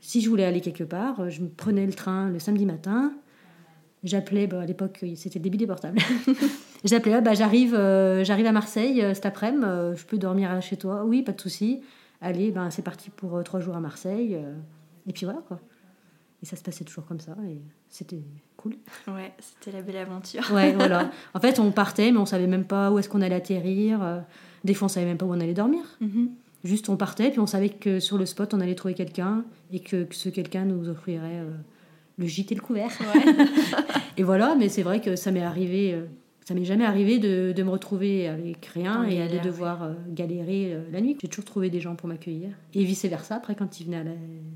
si 0.00 0.20
je 0.20 0.28
voulais 0.28 0.44
aller 0.44 0.60
quelque 0.60 0.82
part, 0.84 1.30
je 1.30 1.42
me 1.42 1.48
prenais 1.48 1.86
le 1.86 1.92
train 1.92 2.28
le 2.30 2.38
samedi 2.40 2.66
matin. 2.66 3.12
J'appelais, 4.04 4.46
bah, 4.46 4.60
à 4.62 4.66
l'époque, 4.66 5.04
c'était 5.16 5.38
le 5.38 5.42
début 5.44 5.56
des 5.58 5.66
portables. 5.66 5.98
J'appelais, 6.84 7.14
ah, 7.14 7.20
bah, 7.20 7.34
j'arrive, 7.34 7.74
euh, 7.74 8.22
j'arrive 8.24 8.46
à 8.46 8.52
Marseille 8.52 9.04
cet 9.14 9.26
après-midi, 9.26 9.64
je 9.96 10.04
peux 10.04 10.18
dormir 10.18 10.60
chez 10.62 10.76
toi 10.76 11.04
Oui, 11.04 11.22
pas 11.22 11.32
de 11.32 11.40
souci. 11.40 11.80
Allez, 12.20 12.50
ben, 12.50 12.70
c'est 12.70 12.82
parti 12.82 13.10
pour 13.10 13.36
euh, 13.36 13.42
trois 13.42 13.60
jours 13.60 13.76
à 13.76 13.80
Marseille. 13.80 14.34
euh, 14.36 14.54
et 15.06 15.12
puis 15.12 15.24
voilà, 15.24 15.40
quoi. 15.46 15.60
Et 16.42 16.46
ça 16.46 16.54
se 16.56 16.62
passait 16.62 16.84
toujours 16.84 17.04
comme 17.06 17.18
ça, 17.18 17.34
et 17.48 17.58
c'était 17.88 18.22
cool. 18.56 18.76
Ouais, 19.08 19.32
c'était 19.40 19.76
la 19.76 19.82
belle 19.82 19.96
aventure. 19.96 20.42
Ouais, 20.52 20.72
voilà. 20.76 21.10
En 21.34 21.40
fait, 21.40 21.58
on 21.58 21.72
partait, 21.72 22.12
mais 22.12 22.18
on 22.18 22.26
savait 22.26 22.46
même 22.46 22.64
pas 22.64 22.92
où 22.92 22.98
est-ce 22.98 23.08
qu'on 23.08 23.22
allait 23.22 23.34
atterrir. 23.34 24.02
euh, 24.02 24.20
Des 24.64 24.74
fois, 24.74 24.86
on 24.86 24.88
savait 24.88 25.06
même 25.06 25.18
pas 25.18 25.26
où 25.26 25.30
on 25.32 25.40
allait 25.40 25.54
dormir. 25.54 25.82
Mhm. 26.00 26.30
Juste, 26.64 26.88
on 26.88 26.96
partait, 26.96 27.30
puis 27.30 27.40
on 27.40 27.46
savait 27.46 27.68
que 27.70 27.98
sur 28.00 28.18
le 28.18 28.26
spot, 28.26 28.52
on 28.54 28.60
allait 28.60 28.74
trouver 28.76 28.94
quelqu'un, 28.94 29.44
et 29.72 29.80
que, 29.80 30.04
que 30.04 30.14
ce 30.14 30.28
quelqu'un 30.28 30.64
nous 30.64 30.88
offrirait 30.88 31.38
euh, 31.40 31.50
le 32.18 32.26
gîte 32.26 32.52
et 32.52 32.54
le 32.54 32.60
couvert. 32.60 32.90
Ouais. 33.00 33.34
Et 34.16 34.22
voilà, 34.24 34.56
mais 34.56 34.68
c'est 34.68 34.82
vrai 34.82 35.00
que 35.00 35.14
ça 35.16 35.30
m'est 35.30 35.42
arrivé, 35.44 35.94
euh, 35.94 36.06
ça 36.48 36.54
m'est 36.54 36.64
jamais 36.64 36.86
arrivé 36.86 37.18
de, 37.18 37.52
de 37.54 37.62
me 37.62 37.68
retrouver 37.68 38.26
avec 38.26 38.64
rien 38.66 39.00
En 39.00 39.02
et 39.02 39.16
galère, 39.16 39.42
de 39.42 39.46
devoir 39.46 39.82
euh, 39.82 39.92
galérer 40.08 40.72
euh, 40.72 40.80
la 40.90 41.02
nuit. 41.02 41.18
J'ai 41.20 41.28
toujours 41.28 41.44
trouvé 41.44 41.68
des 41.68 41.78
gens 41.80 41.94
pour 41.94 42.08
m'accueillir. 42.08 42.48
Et 42.72 42.84
vice 42.84 43.04
versa, 43.04 43.34
après, 43.36 43.54
quand 43.54 43.80
ils 43.80 43.84
venaient 43.84 44.02
la- 44.02 44.10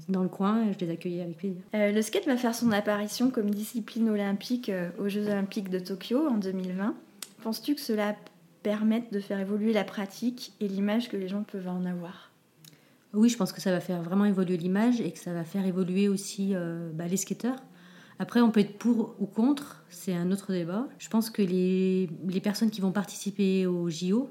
dans 0.09 0.23
le 0.23 0.31
coin, 0.31 0.65
je 0.73 0.83
les 0.87 0.91
accueillais 0.91 1.21
avec 1.21 1.37
plaisir. 1.37 1.61
Euh, 1.75 1.93
le 1.93 2.01
skate 2.01 2.25
va 2.25 2.39
faire 2.39 2.55
son 2.55 2.73
apparition 2.73 3.31
comme 3.31 3.51
discipline 3.51 4.09
olympique 4.09 4.71
euh, 4.71 4.89
aux 4.99 5.11
Jeux 5.11 5.27
Olympiques 5.29 5.69
de 5.69 5.79
Tokyo 5.81 6.27
en 6.31 6.39
2020. 6.39 6.95
Penses-tu 7.43 7.75
que 7.75 7.81
cela 7.83 8.17
permette 8.63 9.13
de 9.13 9.21
faire 9.21 9.39
évoluer 9.39 9.75
la 9.75 9.85
pratique 9.85 10.53
et 10.61 10.69
l'image 10.69 11.11
que 11.11 11.19
les 11.19 11.29
gens 11.29 11.43
peuvent 11.43 11.69
en 11.69 11.85
avoir? 11.85 12.31
Oui, 13.13 13.29
je 13.29 13.37
pense 13.37 13.53
que 13.53 13.61
ça 13.61 13.71
va 13.71 13.81
faire 13.81 14.01
vraiment 14.03 14.25
évoluer 14.25 14.57
l'image 14.57 15.03
et 15.03 15.11
que 15.13 15.19
ça 15.19 15.35
va 15.35 15.45
faire 15.45 15.67
évoluer 15.67 16.09
aussi 16.09 16.53
euh, 16.55 16.91
bah, 16.95 17.07
les 17.07 17.19
skateurs. 17.19 17.57
Après, 18.23 18.41
on 18.41 18.53
peut 18.53 18.61
être 18.61 18.79
pour 18.79 19.17
ou 19.19 19.27
contre, 19.27 19.83
c'est 19.89 20.15
un 20.15 20.31
autre 20.31 20.53
débat. 20.53 20.87
Je 20.99 21.09
pense 21.09 21.29
que 21.29 21.43
les, 21.43 22.09
les 22.29 22.41
personnes 22.41 22.71
qui 22.71 22.81
vont 22.81 22.93
participer 22.93 23.67
au 23.67 23.91
JO 23.91 24.31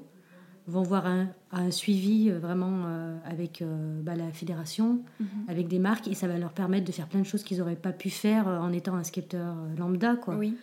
vont 0.66 0.82
voir 0.82 1.04
un, 1.06 1.28
un 1.50 1.70
suivi 1.70 2.30
euh, 2.30 2.38
vraiment 2.38 2.84
euh, 2.86 3.18
avec 3.26 3.60
euh, 3.60 4.00
bah, 4.00 4.14
la 4.16 4.32
fédération, 4.32 5.02
avec 5.46 5.68
des 5.68 5.78
marques, 5.78 6.08
et 6.08 6.14
ça 6.14 6.26
va 6.26 6.38
leur 6.38 6.54
permettre 6.54 6.86
de 6.86 6.92
faire 6.92 7.06
plein 7.06 7.20
de 7.20 7.26
choses 7.26 7.42
qu'ils 7.42 7.58
n'auraient 7.58 7.76
pas 7.76 7.92
pu 7.92 8.08
faire 8.08 8.46
en 8.48 8.72
étant 8.72 8.94
un 8.94 9.04
skateur 9.04 9.54
lambda. 9.76 10.16
Quoi. 10.16 10.36
Oui. 10.36 10.56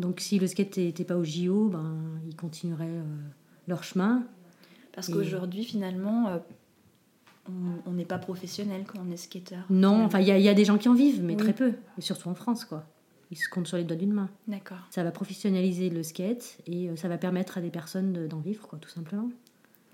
Donc 0.00 0.18
si 0.18 0.40
le 0.40 0.48
skate 0.48 0.76
n'était 0.78 1.04
pas 1.04 1.16
au 1.16 1.22
JO, 1.22 1.68
ben, 1.68 1.94
ils 2.26 2.34
continueraient 2.34 2.86
euh, 2.88 3.04
leur 3.68 3.84
chemin. 3.84 4.24
Parce 4.92 5.08
Et- 5.10 5.12
qu'aujourd'hui, 5.12 5.62
finalement, 5.62 6.40
on 7.86 7.92
n'est 7.92 8.04
pas 8.04 8.18
professionnel 8.18 8.84
quand 8.86 8.98
on 9.06 9.10
est 9.12 9.16
skateur. 9.16 9.60
Non, 9.70 9.88
finalement. 9.90 10.04
enfin, 10.06 10.20
il 10.20 10.28
y, 10.28 10.42
y 10.42 10.48
a 10.48 10.54
des 10.54 10.64
gens 10.64 10.78
qui 10.78 10.88
en 10.88 10.94
vivent, 10.94 11.22
mais 11.22 11.34
Oui. 11.34 11.38
très 11.38 11.52
peu. 11.52 11.72
Et 11.98 12.00
surtout 12.00 12.28
en 12.28 12.34
France, 12.34 12.64
quoi. 12.64 12.84
Ils 13.30 13.36
se 13.36 13.48
comptent 13.48 13.66
sur 13.66 13.76
les 13.76 13.84
doigts 13.84 13.96
d'une 13.96 14.12
main. 14.12 14.28
D'accord. 14.48 14.78
Ça 14.90 15.02
va 15.02 15.10
professionnaliser 15.10 15.90
le 15.90 16.02
skate 16.02 16.58
et 16.66 16.88
euh, 16.90 16.96
ça 16.96 17.08
va 17.08 17.18
permettre 17.18 17.58
à 17.58 17.60
des 17.60 17.70
personnes 17.70 18.12
de- 18.12 18.26
d'en 18.26 18.38
vivre, 18.40 18.66
quoi, 18.68 18.78
tout 18.78 18.88
simplement. 18.90 19.28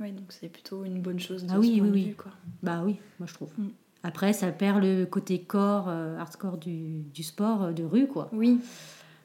Oui, 0.01 0.13
donc 0.13 0.27
c'est 0.31 0.49
plutôt 0.49 0.85
une 0.85 1.01
bonne 1.01 1.21
chose 1.21 1.45
de 1.45 1.51
Ah 1.51 1.55
ce 1.55 1.59
oui, 1.59 1.79
point 1.79 1.85
oui, 1.87 1.91
de 1.91 1.95
oui. 1.95 2.05
vue, 2.11 2.15
quoi. 2.15 2.33
Bah 2.63 2.83
oui, 2.85 2.97
moi 3.19 3.27
je 3.29 3.35
trouve. 3.35 3.51
Mm. 3.59 3.69
Après, 4.03 4.33
ça 4.33 4.51
perd 4.51 4.83
le 4.83 5.05
côté 5.05 5.43
corps, 5.43 5.87
euh, 5.89 6.17
hardcore 6.19 6.57
du, 6.57 7.01
du 7.15 7.23
sport 7.23 7.65
euh, 7.65 7.73
de 7.73 7.85
rue, 7.85 8.07
quoi. 8.07 8.29
Oui, 8.33 8.59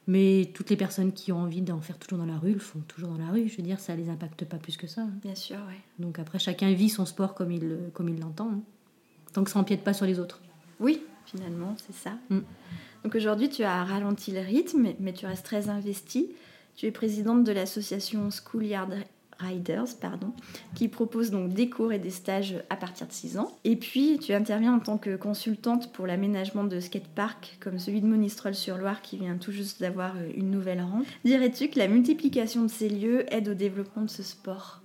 Mais 0.07 0.51
toutes 0.53 0.69
les 0.69 0.77
personnes 0.77 1.11
qui 1.13 1.31
ont 1.31 1.39
envie 1.39 1.61
d'en 1.61 1.81
faire 1.81 1.97
toujours 1.97 2.19
dans 2.19 2.31
la 2.31 2.37
rue 2.37 2.53
le 2.53 2.59
font 2.59 2.79
toujours 2.87 3.09
dans 3.09 3.17
la 3.17 3.31
rue. 3.31 3.47
Je 3.49 3.57
veux 3.57 3.63
dire, 3.63 3.79
ça 3.79 3.95
les 3.95 4.09
impacte 4.09 4.45
pas 4.45 4.57
plus 4.57 4.77
que 4.77 4.85
ça. 4.87 5.01
hein. 5.01 5.09
bien 5.23 5.33
sûr, 5.35 5.57
ouais. 5.57 5.79
Donc 5.99 6.19
après, 6.19 6.37
chacun 6.39 6.71
vit 6.73 6.89
son 6.89 7.05
sport 7.05 7.33
comme 7.33 7.51
il 7.51 7.77
comme 7.93 8.09
il 8.09 8.19
l'entend. 8.19 8.49
hein. 8.51 8.61
Tant 9.33 9.43
que 9.43 9.49
ça 9.51 9.59
empiète 9.59 9.83
pas 9.83 9.93
sur 9.93 10.05
les 10.05 10.19
autres. 10.19 10.41
Oui, 10.79 11.01
finalement, 11.25 11.75
c'est 11.85 11.95
ça. 11.95 12.11
Mm. 12.29 12.39
Donc 13.03 13.15
aujourd'hui, 13.15 13.49
tu 13.49 13.63
as 13.63 13.83
ralenti 13.83 14.31
le 14.31 14.39
rythme, 14.41 14.81
mais- 14.81 14.95
mais 14.99 15.13
tu 15.13 15.25
restes 15.25 15.45
très 15.45 15.69
investie. 15.69 16.29
Tu 16.75 16.85
es 16.85 16.91
présidente 16.91 17.43
de 17.43 17.51
l'association 17.51 18.29
Schoolyard 18.31 18.89
Riders, 19.39 19.97
pardon, 19.99 20.31
qui 20.75 20.87
propose 20.87 21.31
donc 21.31 21.53
des 21.53 21.69
cours 21.69 21.91
et 21.91 21.99
des 21.99 22.09
stages 22.09 22.55
à 22.69 22.75
partir 22.75 23.07
de 23.07 23.11
6 23.11 23.37
ans. 23.37 23.51
Et 23.63 23.75
puis, 23.75 24.17
tu 24.19 24.33
interviens 24.33 24.73
en 24.73 24.79
tant 24.79 24.97
que 24.97 25.15
consultante 25.15 25.91
pour 25.91 26.07
l'aménagement 26.07 26.63
de 26.63 26.79
skateparks 26.79 27.57
comme 27.59 27.79
celui 27.79 28.01
de 28.01 28.07
Monistrol-sur-Loire 28.07 29.01
qui 29.01 29.17
vient 29.17 29.37
tout 29.37 29.51
juste 29.51 29.81
d'avoir 29.81 30.15
euh, 30.15 30.31
une 30.35 30.51
nouvelle 30.51 30.81
rampe. 30.81 31.05
Dirais-tu 31.23 31.69
que 31.69 31.79
la 31.79 31.87
multiplication 31.87 32.63
de 32.63 32.69
ces 32.69 32.89
lieux 32.89 33.25
aide 33.33 33.49
au 33.49 33.53
développement 33.53 34.03
de 34.03 34.09
ce 34.09 34.23
sport? 34.23 34.81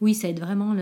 Oui, 0.00 0.14
ça 0.14 0.28
aide 0.28 0.40
vraiment 0.40 0.74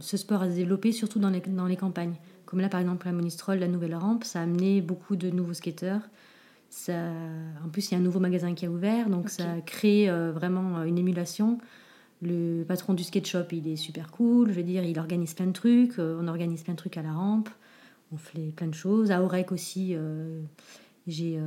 ce 0.00 0.16
sport 0.18 0.42
à 0.42 0.50
se 0.50 0.56
développer, 0.56 0.92
surtout 0.92 1.18
dans 1.18 1.30
les, 1.30 1.40
dans 1.40 1.66
les 1.66 1.76
campagnes. 1.76 2.14
Comme 2.44 2.60
là, 2.60 2.68
par 2.68 2.80
exemple, 2.80 3.08
à 3.08 3.12
Monistrol, 3.12 3.58
la 3.58 3.68
nouvelle 3.68 3.94
rampe, 3.94 4.24
ça 4.24 4.40
a 4.40 4.42
amené 4.42 4.82
beaucoup 4.82 5.16
de 5.16 5.30
nouveaux 5.30 5.54
skateurs. 5.54 6.02
Ça, 6.70 6.92
en 7.64 7.68
plus, 7.70 7.90
il 7.90 7.92
y 7.92 7.96
a 7.96 7.98
un 7.98 8.02
nouveau 8.02 8.20
magasin 8.20 8.54
qui 8.54 8.66
a 8.66 8.70
ouvert, 8.70 9.08
donc 9.08 9.30
ça 9.30 9.52
a 9.52 9.60
créé 9.60 10.10
euh, 10.10 10.32
vraiment 10.32 10.78
euh, 10.78 10.84
une 10.84 10.98
émulation. 10.98 11.58
Le 12.20 12.64
patron 12.64 12.94
du 12.94 13.04
skate 13.04 13.26
shop, 13.26 13.44
il 13.52 13.68
est 13.68 13.76
super 13.76 14.10
cool. 14.10 14.50
Je 14.50 14.54
veux 14.54 14.62
dire, 14.64 14.82
il 14.84 14.98
organise 14.98 15.34
plein 15.34 15.46
de 15.46 15.52
trucs. 15.52 15.98
euh, 15.98 16.18
on 16.20 16.26
organise 16.26 16.62
plein 16.62 16.74
de 16.74 16.78
trucs 16.78 16.96
à 16.96 17.02
la 17.02 17.12
rampe. 17.12 17.48
On 18.12 18.16
fait 18.16 18.52
plein 18.56 18.66
de 18.66 18.74
choses. 18.74 19.10
À 19.10 19.22
Aurec 19.22 19.52
aussi, 19.52 19.94
euh, 19.94 20.40
j'ai 21.06 21.38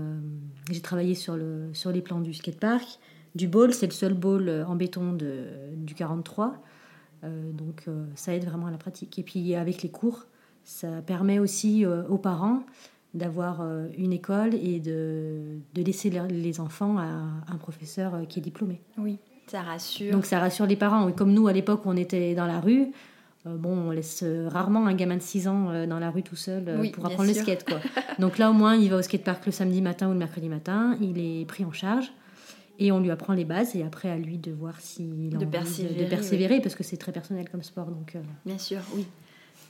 travaillé 0.82 1.16
sur, 1.16 1.36
le, 1.36 1.70
sur 1.74 1.92
les 1.92 2.02
plans 2.02 2.22
du 2.22 2.34
skatepark. 2.34 3.00
Du 3.36 3.48
bowl, 3.48 3.74
c'est 3.74 3.88
le 3.88 3.92
seul 3.92 4.14
bowl 4.14 4.50
en 4.68 4.76
béton 4.76 5.14
de, 5.14 5.46
du 5.76 5.94
43. 5.96 6.62
Euh, 7.24 7.52
donc 7.52 7.86
ça 8.16 8.36
aide 8.36 8.46
vraiment 8.46 8.68
à 8.68 8.72
la 8.72 8.78
pratique. 8.78 9.18
Et 9.18 9.24
puis 9.24 9.56
avec 9.56 9.82
les 9.82 9.90
cours, 9.90 10.26
ça 10.64 11.02
permet 11.02 11.40
aussi 11.40 11.86
aux 11.86 12.18
parents 12.18 12.64
d'avoir 13.14 13.60
euh, 13.62 13.88
une 13.98 14.14
école 14.14 14.56
et 14.56 14.80
de, 14.80 15.60
de 15.74 15.82
laisser 15.82 16.10
les 16.10 16.60
enfants 16.60 16.98
à 16.98 17.04
un 17.04 17.58
professeur 17.58 18.16
euh, 18.16 18.26
qui 18.26 18.40
est 18.40 18.42
diplômé. 18.42 18.82
Oui, 18.98 19.18
ça 19.48 19.62
rassure. 19.62 20.14
Donc 20.14 20.26
ça 20.26 20.40
rassure 20.40 20.66
les 20.66 20.78
parents. 20.78 21.08
Et 21.10 21.14
comme 21.14 21.34
nous, 21.34 21.48
à 21.48 21.54
l'époque 21.54 21.82
on 21.86 21.98
était 21.98 22.36
dans 22.36 22.46
la 22.46 22.62
rue, 22.62 22.88
euh, 23.46 23.58
bon, 23.58 23.76
on 23.76 23.92
laisse 23.92 24.24
rarement 24.48 24.86
un 24.86 24.94
gamin 24.94 25.18
de 25.18 25.22
6 25.22 25.48
ans 25.48 25.88
dans 25.88 26.00
la 26.00 26.10
rue 26.10 26.24
tout 26.24 26.38
seul 26.38 26.78
Oui, 26.80 26.92
pour 26.92 27.06
apprendre 27.06 27.28
le 27.28 27.34
skate. 27.34 27.66
Quoi. 27.66 27.80
Donc 28.20 28.38
là, 28.38 28.50
au 28.50 28.54
moins, 28.54 28.76
il 28.76 28.90
va 28.90 28.98
au 28.98 29.02
skatepark 29.02 29.46
le 29.46 29.52
samedi 29.52 29.82
matin 29.82 30.08
ou 30.08 30.14
le 30.14 30.20
mercredi 30.20 30.48
matin, 30.48 30.96
il 31.02 31.20
est 31.20 31.46
pris 31.46 31.66
en 31.66 31.72
charge. 31.72 32.14
Et 32.80 32.92
on 32.92 33.00
lui 33.00 33.12
apprend 33.12 33.34
les 33.34 33.46
bases 33.46 33.76
et 33.76 33.84
après 33.84 34.10
à 34.10 34.18
lui 34.18 34.38
de 34.38 34.52
voir 34.52 34.80
s'il 34.80 35.36
a 35.36 35.38
De 35.38 35.46
persévérer, 35.46 36.04
de 36.04 36.10
persévérer 36.10 36.62
parce 36.62 36.74
que 36.74 36.84
c'est 36.84 36.98
très 36.98 37.12
personnel 37.12 37.48
comme 37.50 37.62
sport. 37.62 37.88
Donc, 37.88 38.18
Bien 38.46 38.58
sûr, 38.58 38.80
oui. 38.96 39.06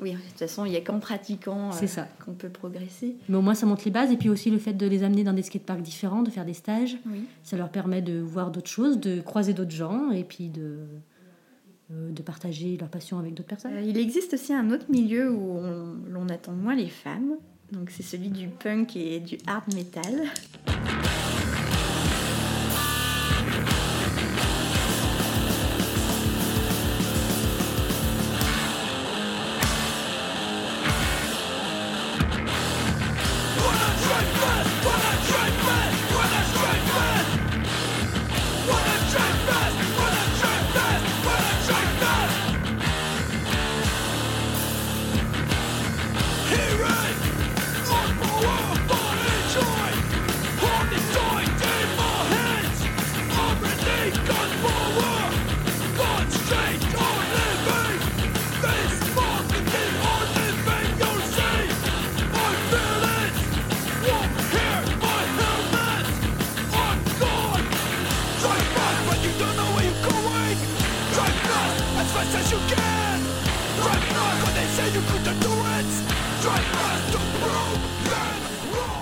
Oui, 0.01 0.13
de 0.13 0.17
toute 0.17 0.39
façon, 0.39 0.65
il 0.65 0.71
n'y 0.71 0.77
a 0.77 0.81
qu'en 0.81 0.99
pratiquant 0.99 1.69
euh, 1.69 1.85
ça. 1.87 2.07
qu'on 2.25 2.33
peut 2.33 2.49
progresser. 2.49 3.15
Mais 3.29 3.37
au 3.37 3.41
moins, 3.41 3.53
ça 3.53 3.65
montre 3.67 3.83
les 3.85 3.91
bases. 3.91 4.11
Et 4.11 4.17
puis 4.17 4.29
aussi 4.29 4.49
le 4.49 4.57
fait 4.57 4.73
de 4.73 4.87
les 4.87 5.03
amener 5.03 5.23
dans 5.23 5.33
des 5.33 5.43
skateparks 5.43 5.81
différents, 5.83 6.23
de 6.23 6.31
faire 6.31 6.45
des 6.45 6.53
stages, 6.55 6.97
Oui. 7.05 7.25
ça 7.43 7.55
leur 7.57 7.69
permet 7.69 8.01
de 8.01 8.19
voir 8.19 8.49
d'autres 8.51 8.69
choses, 8.69 8.99
de 8.99 9.21
croiser 9.21 9.53
d'autres 9.53 9.69
gens 9.71 10.09
et 10.11 10.23
puis 10.23 10.49
de, 10.49 10.77
euh, 11.91 12.11
de 12.11 12.21
partager 12.23 12.77
leur 12.77 12.89
passion 12.89 13.19
avec 13.19 13.35
d'autres 13.35 13.49
personnes. 13.49 13.73
Euh, 13.75 13.81
il 13.81 13.97
existe 13.97 14.33
aussi 14.33 14.53
un 14.53 14.71
autre 14.71 14.85
milieu 14.89 15.31
où 15.31 15.57
on- 15.59 15.95
l'on 16.09 16.27
attend 16.29 16.53
moins 16.53 16.75
les 16.75 16.89
femmes. 16.89 17.35
Donc 17.71 17.89
c'est 17.91 18.03
celui 18.03 18.29
du 18.29 18.47
punk 18.47 18.95
et 18.97 19.19
du 19.19 19.37
hard 19.47 19.73
metal. 19.73 20.23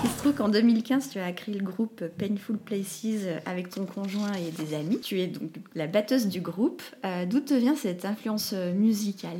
Il 0.04 0.10
se 0.10 0.18
trouve 0.18 0.34
qu'en 0.34 0.48
2015, 0.48 1.10
tu 1.10 1.18
as 1.18 1.32
créé 1.32 1.54
le 1.56 1.64
groupe 1.64 2.04
Painful 2.16 2.58
Places 2.58 3.06
avec 3.46 3.70
ton 3.70 3.86
conjoint 3.86 4.32
et 4.34 4.50
des 4.62 4.74
amis. 4.74 5.00
Tu 5.00 5.20
es 5.20 5.26
donc 5.26 5.50
la 5.74 5.86
batteuse 5.86 6.28
du 6.28 6.40
groupe. 6.40 6.82
Euh, 7.04 7.26
D'où 7.26 7.40
te 7.40 7.54
vient 7.54 7.74
cette 7.74 8.04
influence 8.04 8.52
musicale? 8.52 9.38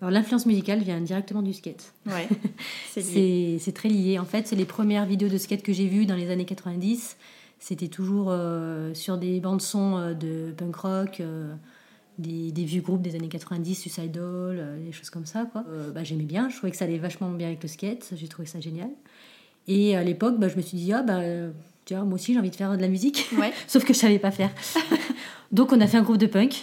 Alors 0.00 0.12
l'influence 0.12 0.46
musicale 0.46 0.80
vient 0.80 1.00
directement 1.00 1.42
du 1.42 1.52
skate. 1.52 1.92
Ouais, 2.06 2.28
c'est 2.90 3.72
très 3.74 3.88
lié. 3.88 4.18
En 4.18 4.24
fait, 4.24 4.46
c'est 4.46 4.56
les 4.56 4.66
premières 4.66 5.06
vidéos 5.06 5.28
de 5.28 5.38
skate 5.38 5.62
que 5.62 5.72
j'ai 5.72 5.86
vues 5.86 6.06
dans 6.06 6.16
les 6.16 6.30
années 6.30 6.44
90. 6.44 7.16
C'était 7.58 7.88
toujours 7.88 8.28
euh, 8.30 8.92
sur 8.94 9.16
des 9.18 9.40
bandes 9.40 9.62
son 9.62 9.96
euh, 9.96 10.14
de 10.14 10.52
punk 10.56 10.76
rock. 10.76 11.20
euh, 11.20 11.54
des, 12.18 12.52
des 12.52 12.64
vieux 12.64 12.80
groupes 12.82 13.02
des 13.02 13.14
années 13.14 13.28
90, 13.28 13.74
Suicidal, 13.74 14.22
euh, 14.22 14.84
des 14.84 14.92
choses 14.92 15.10
comme 15.10 15.26
ça. 15.26 15.46
Quoi. 15.50 15.64
Euh, 15.70 15.90
bah, 15.90 16.04
j'aimais 16.04 16.24
bien, 16.24 16.48
je 16.48 16.56
trouvais 16.56 16.70
que 16.70 16.76
ça 16.76 16.84
allait 16.84 16.98
vachement 16.98 17.30
bien 17.30 17.48
avec 17.48 17.62
le 17.62 17.68
skate, 17.68 18.12
j'ai 18.14 18.28
trouvé 18.28 18.46
ça 18.46 18.60
génial. 18.60 18.90
Et 19.68 19.96
à 19.96 20.04
l'époque, 20.04 20.38
bah, 20.38 20.48
je 20.48 20.56
me 20.56 20.62
suis 20.62 20.78
dit, 20.78 20.92
ah 20.92 21.02
bah, 21.02 21.20
tu 21.84 21.94
vois, 21.94 22.04
moi 22.04 22.14
aussi 22.14 22.32
j'ai 22.32 22.38
envie 22.38 22.50
de 22.50 22.56
faire 22.56 22.76
de 22.76 22.80
la 22.80 22.88
musique, 22.88 23.28
Ouais. 23.38 23.52
sauf 23.66 23.84
que 23.84 23.92
je 23.92 23.98
savais 23.98 24.18
pas 24.18 24.30
faire. 24.30 24.50
Donc 25.52 25.72
on 25.72 25.80
a 25.80 25.86
fait 25.86 25.96
un 25.96 26.02
groupe 26.02 26.18
de 26.18 26.26
punk. 26.26 26.62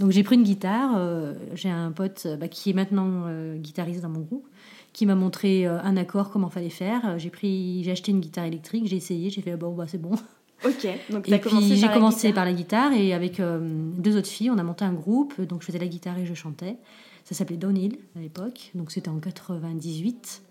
Donc 0.00 0.12
j'ai 0.12 0.22
pris 0.22 0.36
une 0.36 0.44
guitare, 0.44 0.94
euh, 0.96 1.34
j'ai 1.54 1.70
un 1.70 1.90
pote 1.90 2.22
euh, 2.26 2.36
bah, 2.36 2.46
qui 2.46 2.70
est 2.70 2.74
maintenant 2.74 3.26
guitariste 3.56 4.02
dans 4.02 4.08
mon 4.08 4.20
groupe, 4.20 4.46
qui 4.92 5.06
m'a 5.06 5.14
montré 5.14 5.66
un 5.66 5.96
accord, 5.96 6.30
comment 6.30 6.50
fallait 6.50 6.70
faire. 6.70 7.18
J'ai 7.18 7.30
pris, 7.30 7.82
j'ai 7.84 7.92
acheté 7.92 8.10
une 8.10 8.20
guitare 8.20 8.44
électrique, 8.44 8.86
j'ai 8.86 8.96
essayé, 8.96 9.30
j'ai 9.30 9.42
fait, 9.42 9.56
bon, 9.56 9.74
bah, 9.74 9.84
c'est 9.86 10.00
bon. 10.00 10.12
Ok, 10.64 10.88
donc 11.10 11.28
Et 11.28 11.30
t'as 11.30 11.38
puis 11.38 11.50
commencé 11.50 11.76
j'ai 11.76 11.88
commencé 11.88 12.32
par 12.32 12.44
la 12.44 12.52
guitare 12.52 12.92
et 12.92 13.14
avec 13.14 13.38
euh, 13.38 13.58
deux 13.62 14.16
autres 14.16 14.28
filles, 14.28 14.50
on 14.50 14.58
a 14.58 14.62
monté 14.62 14.84
un 14.84 14.92
groupe. 14.92 15.40
Donc 15.40 15.62
je 15.62 15.66
faisais 15.66 15.78
la 15.78 15.86
guitare 15.86 16.18
et 16.18 16.26
je 16.26 16.34
chantais. 16.34 16.76
Ça 17.24 17.34
s'appelait 17.34 17.56
Downhill 17.56 17.98
à 18.16 18.20
l'époque. 18.20 18.70
Donc 18.74 18.90
c'était 18.90 19.10
en 19.10 19.18
98. 19.18 20.42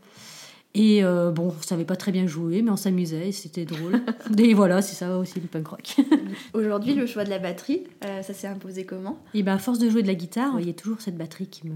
Et 0.75 1.03
euh, 1.03 1.31
bon, 1.31 1.53
on 1.57 1.61
savait 1.61 1.85
pas 1.85 1.95
très 1.95 2.11
bien 2.11 2.27
jouer, 2.27 2.61
mais 2.61 2.69
on 2.69 2.77
s'amusait 2.77 3.29
et 3.29 3.31
c'était 3.31 3.65
drôle. 3.65 4.01
et 4.37 4.53
voilà, 4.53 4.81
c'est 4.81 4.95
ça 4.95 5.17
aussi 5.17 5.39
le 5.39 5.47
punk 5.47 5.67
rock. 5.67 5.95
Aujourd'hui, 6.53 6.93
le 6.93 7.05
choix 7.05 7.23
de 7.23 7.29
la 7.29 7.39
batterie, 7.39 7.83
euh, 8.05 8.21
ça 8.21 8.33
s'est 8.33 8.47
imposé 8.47 8.85
comment? 8.85 9.17
Et 9.33 9.43
ben 9.43 9.55
à 9.55 9.57
force 9.57 9.79
de 9.79 9.89
jouer 9.89 10.03
de 10.03 10.07
la 10.07 10.15
guitare, 10.15 10.59
il 10.59 10.67
y 10.67 10.69
a 10.69 10.73
toujours 10.73 11.01
cette 11.01 11.17
batterie 11.17 11.47
qui 11.47 11.67
me 11.67 11.73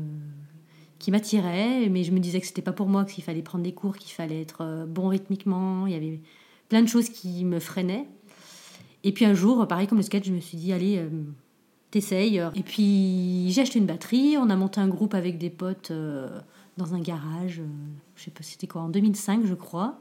qui 0.99 1.09
m'attirait, 1.09 1.89
mais 1.89 2.03
je 2.03 2.11
me 2.11 2.19
disais 2.19 2.39
que 2.39 2.45
c'était 2.45 2.61
pas 2.61 2.73
pour 2.73 2.85
moi, 2.85 3.05
qu'il 3.05 3.23
fallait 3.23 3.41
prendre 3.41 3.63
des 3.63 3.73
cours, 3.73 3.97
qu'il 3.97 4.13
fallait 4.13 4.39
être 4.39 4.85
bon 4.87 5.07
rythmiquement. 5.07 5.87
Il 5.87 5.93
y 5.93 5.95
avait 5.95 6.19
plein 6.69 6.83
de 6.83 6.87
choses 6.87 7.09
qui 7.09 7.43
me 7.43 7.59
freinaient. 7.59 8.05
Et 9.03 9.11
puis 9.11 9.25
un 9.25 9.33
jour, 9.33 9.67
pareil 9.67 9.87
comme 9.87 9.97
le 9.97 10.03
skate, 10.03 10.25
je 10.25 10.31
me 10.31 10.39
suis 10.39 10.57
dit 10.57 10.73
allez, 10.73 10.97
euh, 10.97 11.09
t'essayes. 11.89 12.41
Et 12.55 12.63
puis 12.63 13.51
j'ai 13.51 13.61
acheté 13.61 13.79
une 13.79 13.85
batterie, 13.85 14.37
on 14.37 14.49
a 14.49 14.55
monté 14.55 14.79
un 14.79 14.87
groupe 14.87 15.13
avec 15.13 15.37
des 15.37 15.49
potes 15.49 15.91
euh, 15.91 16.29
dans 16.77 16.93
un 16.93 16.99
garage. 16.99 17.59
euh, 17.59 17.67
je 18.15 18.23
sais 18.23 18.31
pas, 18.31 18.43
c'était 18.43 18.67
quoi 18.67 18.81
en 18.81 18.89
2005, 18.89 19.45
je 19.45 19.53
crois. 19.53 19.99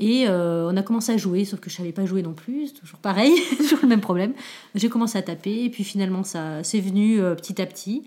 Et 0.00 0.28
euh, 0.28 0.70
on 0.70 0.76
a 0.76 0.82
commencé 0.82 1.12
à 1.12 1.16
jouer, 1.16 1.44
sauf 1.44 1.58
que 1.58 1.70
je 1.70 1.76
savais 1.76 1.92
pas 1.92 2.06
jouer 2.06 2.22
non 2.22 2.32
plus, 2.32 2.72
toujours 2.72 3.00
pareil, 3.00 3.32
toujours 3.56 3.80
le 3.82 3.88
même 3.88 4.00
problème. 4.00 4.32
J'ai 4.76 4.88
commencé 4.88 5.18
à 5.18 5.22
taper, 5.22 5.64
et 5.64 5.70
puis 5.70 5.82
finalement 5.82 6.22
ça 6.22 6.62
c'est 6.62 6.80
venu 6.80 7.20
euh, 7.20 7.34
petit 7.34 7.60
à 7.60 7.66
petit. 7.66 8.04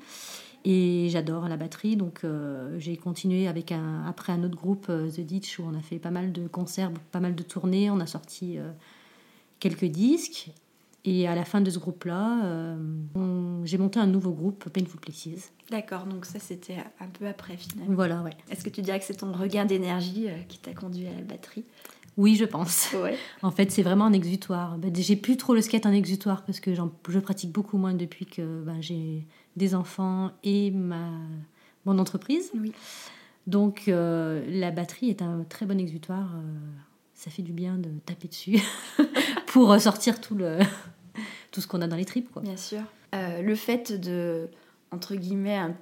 Et 0.63 1.07
j'adore 1.09 1.49
la 1.49 1.57
batterie, 1.57 1.95
donc 1.95 2.23
j'ai 2.77 2.95
continué 2.95 3.47
avec 3.47 3.71
un, 3.71 4.05
après 4.07 4.31
un 4.31 4.43
autre 4.43 4.55
groupe, 4.55 4.85
The 4.85 5.21
Ditch, 5.21 5.57
où 5.57 5.63
on 5.63 5.73
a 5.75 5.81
fait 5.81 5.97
pas 5.97 6.11
mal 6.11 6.31
de 6.31 6.47
concerts, 6.47 6.91
pas 7.11 7.19
mal 7.19 7.33
de 7.33 7.41
tournées, 7.41 7.89
on 7.89 7.99
a 7.99 8.05
sorti 8.05 8.59
quelques 9.61 9.85
disques. 9.85 10.49
Et 11.03 11.27
à 11.27 11.33
la 11.33 11.45
fin 11.45 11.61
de 11.61 11.69
ce 11.71 11.79
groupe-là, 11.79 12.45
euh, 12.45 13.61
j'ai 13.63 13.79
monté 13.79 13.99
un 13.99 14.05
nouveau 14.05 14.33
groupe, 14.33 14.69
Painful 14.69 14.99
Places. 14.99 15.51
D'accord, 15.71 16.05
donc 16.05 16.25
ça 16.25 16.37
c'était 16.37 16.77
un 16.99 17.07
peu 17.07 17.25
après 17.25 17.57
finalement. 17.57 17.95
Voilà, 17.95 18.21
ouais. 18.21 18.37
Est-ce 18.51 18.63
que 18.63 18.69
tu 18.69 18.83
dirais 18.83 18.99
que 18.99 19.05
c'est 19.05 19.15
ton 19.15 19.31
regain 19.31 19.65
d'énergie 19.65 20.25
euh, 20.29 20.37
qui 20.47 20.59
t'a 20.59 20.73
conduit 20.75 21.07
à 21.07 21.13
la 21.15 21.21
batterie? 21.21 21.63
Oui, 22.17 22.35
je 22.35 22.45
pense. 22.45 22.93
Ouais. 23.01 23.17
En 23.41 23.49
fait, 23.49 23.71
c'est 23.71 23.81
vraiment 23.81 24.05
un 24.05 24.13
exutoire. 24.13 24.77
Ben, 24.77 24.93
j'ai 24.95 25.15
plus 25.15 25.37
trop 25.37 25.55
le 25.55 25.61
skate 25.61 25.87
en 25.87 25.91
exutoire 25.91 26.43
parce 26.45 26.59
que 26.59 26.75
j'en- 26.75 26.91
je 27.09 27.17
pratique 27.17 27.51
beaucoup 27.51 27.77
moins 27.79 27.95
depuis 27.95 28.27
que 28.27 28.61
ben, 28.63 28.79
j'ai 28.79 29.25
des 29.55 29.73
enfants 29.73 30.29
et 30.43 30.69
ma, 30.69 31.09
mon 31.85 31.97
entreprise. 31.97 32.51
Oui. 32.53 32.73
Donc, 33.47 33.85
euh, 33.87 34.45
la 34.47 34.69
batterie 34.69 35.09
est 35.09 35.23
un 35.23 35.45
très 35.49 35.65
bon 35.65 35.79
exutoire. 35.79 36.29
ça 37.15 37.31
fait 37.31 37.41
du 37.41 37.53
bien 37.53 37.77
de 37.79 37.89
taper 38.05 38.27
dessus 38.27 38.59
pour 39.51 39.79
sortir 39.79 40.19
tout, 40.21 40.35
le, 40.35 40.57
tout 41.51 41.61
ce 41.61 41.67
qu'on 41.67 41.81
a 41.81 41.87
dans 41.87 41.95
les 41.95 42.05
tripes. 42.05 42.31
Quoi. 42.31 42.41
Bien 42.41 42.57
sûr. 42.57 42.81
Euh, 43.13 43.41
le 43.41 43.55
fait 43.55 43.91
de, 43.99 44.47
entre 44.91 45.15
guillemets, 45.15 45.57
un- 45.57 45.75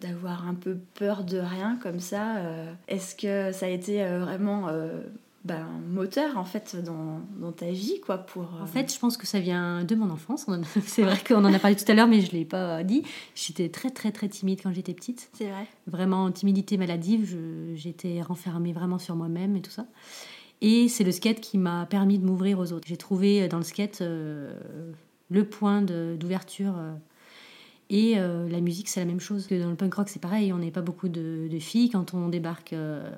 d'avoir 0.00 0.46
un 0.48 0.54
peu 0.54 0.76
peur 0.94 1.24
de 1.24 1.38
rien 1.38 1.78
comme 1.82 2.00
ça, 2.00 2.36
euh, 2.38 2.72
est-ce 2.88 3.14
que 3.14 3.52
ça 3.52 3.66
a 3.66 3.68
été 3.68 4.02
euh, 4.02 4.18
vraiment 4.20 4.68
euh, 4.68 5.00
ben, 5.44 5.66
moteur 5.88 6.36
en 6.38 6.44
fait 6.44 6.76
dans, 6.84 7.20
dans 7.40 7.52
ta 7.52 7.70
vie 7.70 8.00
quoi 8.04 8.18
pour 8.18 8.48
En 8.60 8.66
fait, 8.66 8.92
je 8.92 8.98
pense 8.98 9.16
que 9.16 9.26
ça 9.28 9.38
vient 9.40 9.84
de 9.84 9.94
mon 9.94 10.10
enfance. 10.10 10.46
C'est 10.86 11.02
vrai 11.02 11.18
qu'on 11.26 11.44
en 11.44 11.52
a 11.54 11.58
parlé 11.60 11.76
tout 11.76 11.84
à 11.90 11.94
l'heure, 11.94 12.08
mais 12.08 12.20
je 12.20 12.32
ne 12.32 12.38
l'ai 12.38 12.44
pas 12.44 12.82
dit. 12.82 13.02
J'étais 13.36 13.68
très, 13.68 13.90
très, 13.90 14.10
très 14.12 14.28
timide 14.28 14.60
quand 14.62 14.72
j'étais 14.72 14.94
petite. 14.94 15.30
c'est 15.34 15.46
vrai 15.48 15.66
vraiment 15.86 16.30
timidité 16.32 16.76
maladive. 16.76 17.24
Je- 17.30 17.74
J'étais 17.76 18.22
renfermée 18.22 18.72
vraiment 18.72 18.98
sur 18.98 19.14
moi-même 19.16 19.56
et 19.56 19.62
tout 19.62 19.70
ça. 19.70 19.86
Et 20.62 20.88
c'est 20.88 21.04
le 21.04 21.12
skate 21.12 21.40
qui 21.40 21.58
m'a 21.58 21.84
permis 21.86 22.18
de 22.18 22.24
m'ouvrir 22.24 22.58
aux 22.58 22.72
autres. 22.72 22.86
J'ai 22.88 22.96
trouvé 22.96 23.48
dans 23.48 23.58
le 23.58 23.64
skate 23.64 24.00
euh, 24.00 24.54
le 25.28 25.44
point 25.44 25.82
d'ouverture. 25.82 26.74
euh, 26.78 26.92
et 27.90 28.14
euh, 28.16 28.48
la 28.48 28.60
musique, 28.60 28.88
c'est 28.88 29.00
la 29.00 29.06
même 29.06 29.20
chose. 29.20 29.46
Que 29.46 29.60
dans 29.60 29.68
le 29.68 29.76
punk 29.76 29.92
rock, 29.92 30.08
c'est 30.08 30.22
pareil. 30.22 30.50
On 30.52 30.58
n'est 30.58 30.70
pas 30.70 30.80
beaucoup 30.80 31.08
de, 31.08 31.46
de 31.50 31.58
filles. 31.58 31.90
Quand 31.90 32.14
on 32.14 32.28
débarque 32.28 32.72
euh, 32.72 33.10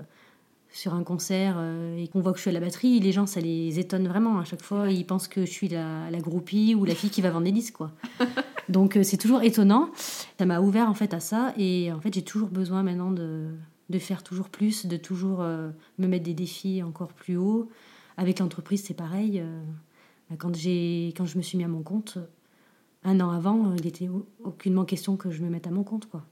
sur 0.70 0.94
un 0.94 1.04
concert 1.04 1.54
euh, 1.58 1.96
et 1.96 2.08
qu'on 2.08 2.20
voit 2.20 2.32
que 2.32 2.38
je 2.38 2.42
suis 2.42 2.50
à 2.50 2.54
la 2.54 2.58
batterie, 2.60 2.98
les 2.98 3.12
gens, 3.12 3.26
ça 3.26 3.40
les 3.40 3.78
étonne 3.78 4.08
vraiment. 4.08 4.40
À 4.40 4.44
chaque 4.44 4.62
fois, 4.62 4.90
ils 4.90 5.06
pensent 5.06 5.28
que 5.28 5.46
je 5.46 5.50
suis 5.50 5.68
la, 5.68 6.10
la 6.10 6.18
groupie 6.18 6.74
ou 6.74 6.84
la 6.84 6.96
fille 6.96 7.10
qui 7.10 7.20
va 7.20 7.30
vendre 7.30 7.44
des 7.44 7.52
disques, 7.52 7.74
quoi. 7.74 7.92
Donc 8.68 8.96
euh, 8.96 9.02
c'est 9.04 9.18
toujours 9.18 9.42
étonnant. 9.42 9.90
Ça 10.38 10.46
m'a 10.46 10.60
ouvert 10.60 10.88
en 10.88 10.94
fait 10.94 11.14
à 11.14 11.20
ça 11.20 11.52
et 11.58 11.92
en 11.92 12.00
fait 12.00 12.12
j'ai 12.14 12.22
toujours 12.22 12.48
besoin 12.48 12.82
maintenant 12.82 13.12
de, 13.12 13.50
de 13.90 13.98
faire 13.98 14.22
toujours 14.22 14.48
plus, 14.48 14.86
de 14.86 14.96
toujours 14.96 15.42
euh, 15.42 15.70
me 15.98 16.06
mettre 16.06 16.24
des 16.24 16.34
défis 16.34 16.82
encore 16.82 17.12
plus 17.12 17.36
hauts. 17.36 17.68
Avec 18.16 18.38
l'entreprise 18.38 18.82
c'est 18.84 18.94
pareil. 18.94 19.40
euh, 19.40 19.62
bah, 20.30 20.36
quand, 20.38 20.54
j'ai, 20.56 21.12
quand 21.16 21.26
je 21.26 21.36
me 21.36 21.42
suis 21.42 21.58
mis 21.58 21.64
à 21.64 21.68
mon 21.68 21.82
compte, 21.82 22.18
un 23.02 23.20
an 23.20 23.30
avant, 23.30 23.74
il 23.76 23.84
n'était 23.84 24.08
aucunement 24.42 24.84
question 24.84 25.16
que 25.16 25.30
je 25.30 25.42
me 25.42 25.50
mette 25.50 25.66
à 25.66 25.70
mon 25.70 25.84
compte. 25.84 26.06
quoi. 26.08 26.24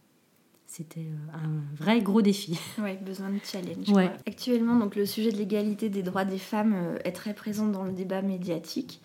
C'était 0.66 1.00
euh, 1.00 1.36
un 1.36 1.60
vrai 1.76 2.00
gros 2.00 2.22
défi. 2.22 2.58
Ouais, 2.78 2.96
besoin 2.96 3.28
de 3.30 3.38
challenge. 3.44 3.88
Ouais. 3.90 4.10
Actuellement, 4.26 4.78
donc 4.78 4.96
le 4.96 5.04
sujet 5.04 5.30
de 5.30 5.36
l'égalité 5.36 5.90
des 5.90 6.02
droits 6.02 6.24
des 6.24 6.38
femmes 6.38 6.98
est 7.04 7.12
très 7.12 7.34
présent 7.34 7.66
dans 7.66 7.84
le 7.84 7.92
débat 7.92 8.22
médiatique. 8.22 9.02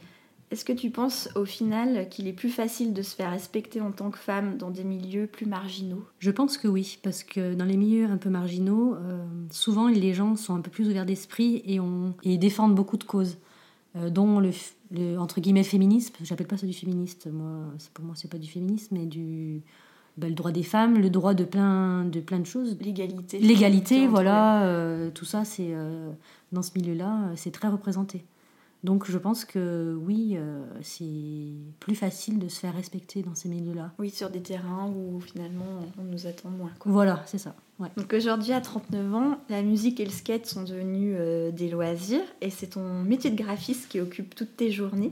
Est-ce 0.49 0.63
que 0.63 0.71
tu 0.71 0.91
penses 0.91 1.27
au 1.35 1.43
final 1.43 2.07
qu'il 2.07 2.25
est 2.25 2.33
plus 2.33 2.49
facile 2.49 2.93
de 2.93 3.01
se 3.01 3.15
faire 3.15 3.31
respecter 3.31 3.81
en 3.81 3.91
tant 3.91 4.11
que 4.11 4.17
femme 4.17 4.57
dans 4.57 4.69
des 4.69 4.85
milieux 4.85 5.27
plus 5.27 5.45
marginaux? 5.45 6.05
Je 6.19 6.31
pense 6.31 6.57
que 6.57 6.69
oui, 6.69 6.99
parce 7.03 7.23
que 7.23 7.53
dans 7.53 7.65
les 7.65 7.75
milieux 7.75 8.05
un 8.05 8.15
peu 8.15 8.29
marginaux, 8.29 8.95
euh, 8.95 9.25
souvent 9.51 9.89
les 9.89 10.13
gens 10.13 10.37
sont 10.37 10.55
un 10.55 10.61
peu 10.61 10.71
plus 10.71 10.87
ouverts 10.87 11.05
d'esprit 11.05 11.61
et, 11.65 11.79
et 12.23 12.37
défendent 12.37 12.75
beaucoup 12.75 12.95
de 12.95 13.03
causes, 13.03 13.37
euh, 13.97 14.09
dont 14.09 14.39
le, 14.39 14.51
le, 14.91 15.17
entre 15.17 15.41
guillemets 15.41 15.63
féminisme. 15.63 16.15
J'appelle 16.23 16.47
pas 16.47 16.55
ça 16.55 16.65
du 16.65 16.73
féministe, 16.73 17.27
moi, 17.29 17.65
pour 17.93 18.05
moi 18.05 18.15
c'est 18.15 18.31
pas 18.31 18.37
du 18.37 18.47
féminisme, 18.47 18.95
mais 18.97 19.05
du 19.05 19.63
ben, 20.15 20.29
le 20.29 20.35
droit 20.35 20.53
des 20.53 20.63
femmes, 20.63 20.97
le 20.97 21.09
droit 21.09 21.33
de 21.33 21.43
plein 21.43 22.05
de 22.05 22.21
plein 22.21 22.39
de 22.39 22.45
choses. 22.45 22.77
L'égalité. 22.79 23.39
L'égalité, 23.39 24.07
voilà, 24.07 24.63
euh, 24.63 25.11
tout 25.11 25.25
ça, 25.25 25.43
c'est 25.43 25.75
dans 26.53 26.61
ce 26.61 26.71
milieu-là, 26.77 27.33
c'est 27.35 27.51
très 27.51 27.67
représenté. 27.67 28.23
Donc 28.83 29.09
je 29.09 29.17
pense 29.17 29.43
que 29.43 29.97
oui, 30.05 30.35
euh, 30.37 30.63
c'est 30.81 31.51
plus 31.79 31.95
facile 31.95 32.37
de 32.39 32.47
se 32.47 32.59
faire 32.59 32.75
respecter 32.75 33.23
dans 33.23 33.33
ces 33.35 33.49
milieux-là. 33.49 33.91
Oui, 33.99 34.09
sur 34.11 34.29
des 34.29 34.41
terrains 34.41 34.87
où 34.95 35.19
finalement 35.19 35.81
on 35.99 36.03
nous 36.03 36.27
attend 36.27 36.49
moins. 36.49 36.71
quoi. 36.79 36.91
Voilà, 36.91 37.23
c'est 37.25 37.39
ça. 37.39 37.55
Ouais. 37.79 37.89
Donc 37.97 38.13
aujourd'hui, 38.13 38.53
à 38.53 38.61
39 38.61 39.13
ans, 39.15 39.37
la 39.49 39.61
musique 39.63 39.99
et 39.99 40.05
le 40.05 40.11
skate 40.11 40.45
sont 40.45 40.63
devenus 40.63 41.15
euh, 41.17 41.51
des 41.51 41.69
loisirs 41.69 42.21
et 42.41 42.49
c'est 42.49 42.67
ton 42.67 43.03
métier 43.03 43.29
de 43.31 43.35
graphiste 43.35 43.87
qui 43.89 43.99
occupe 43.99 44.35
toutes 44.35 44.55
tes 44.55 44.71
journées. 44.71 45.11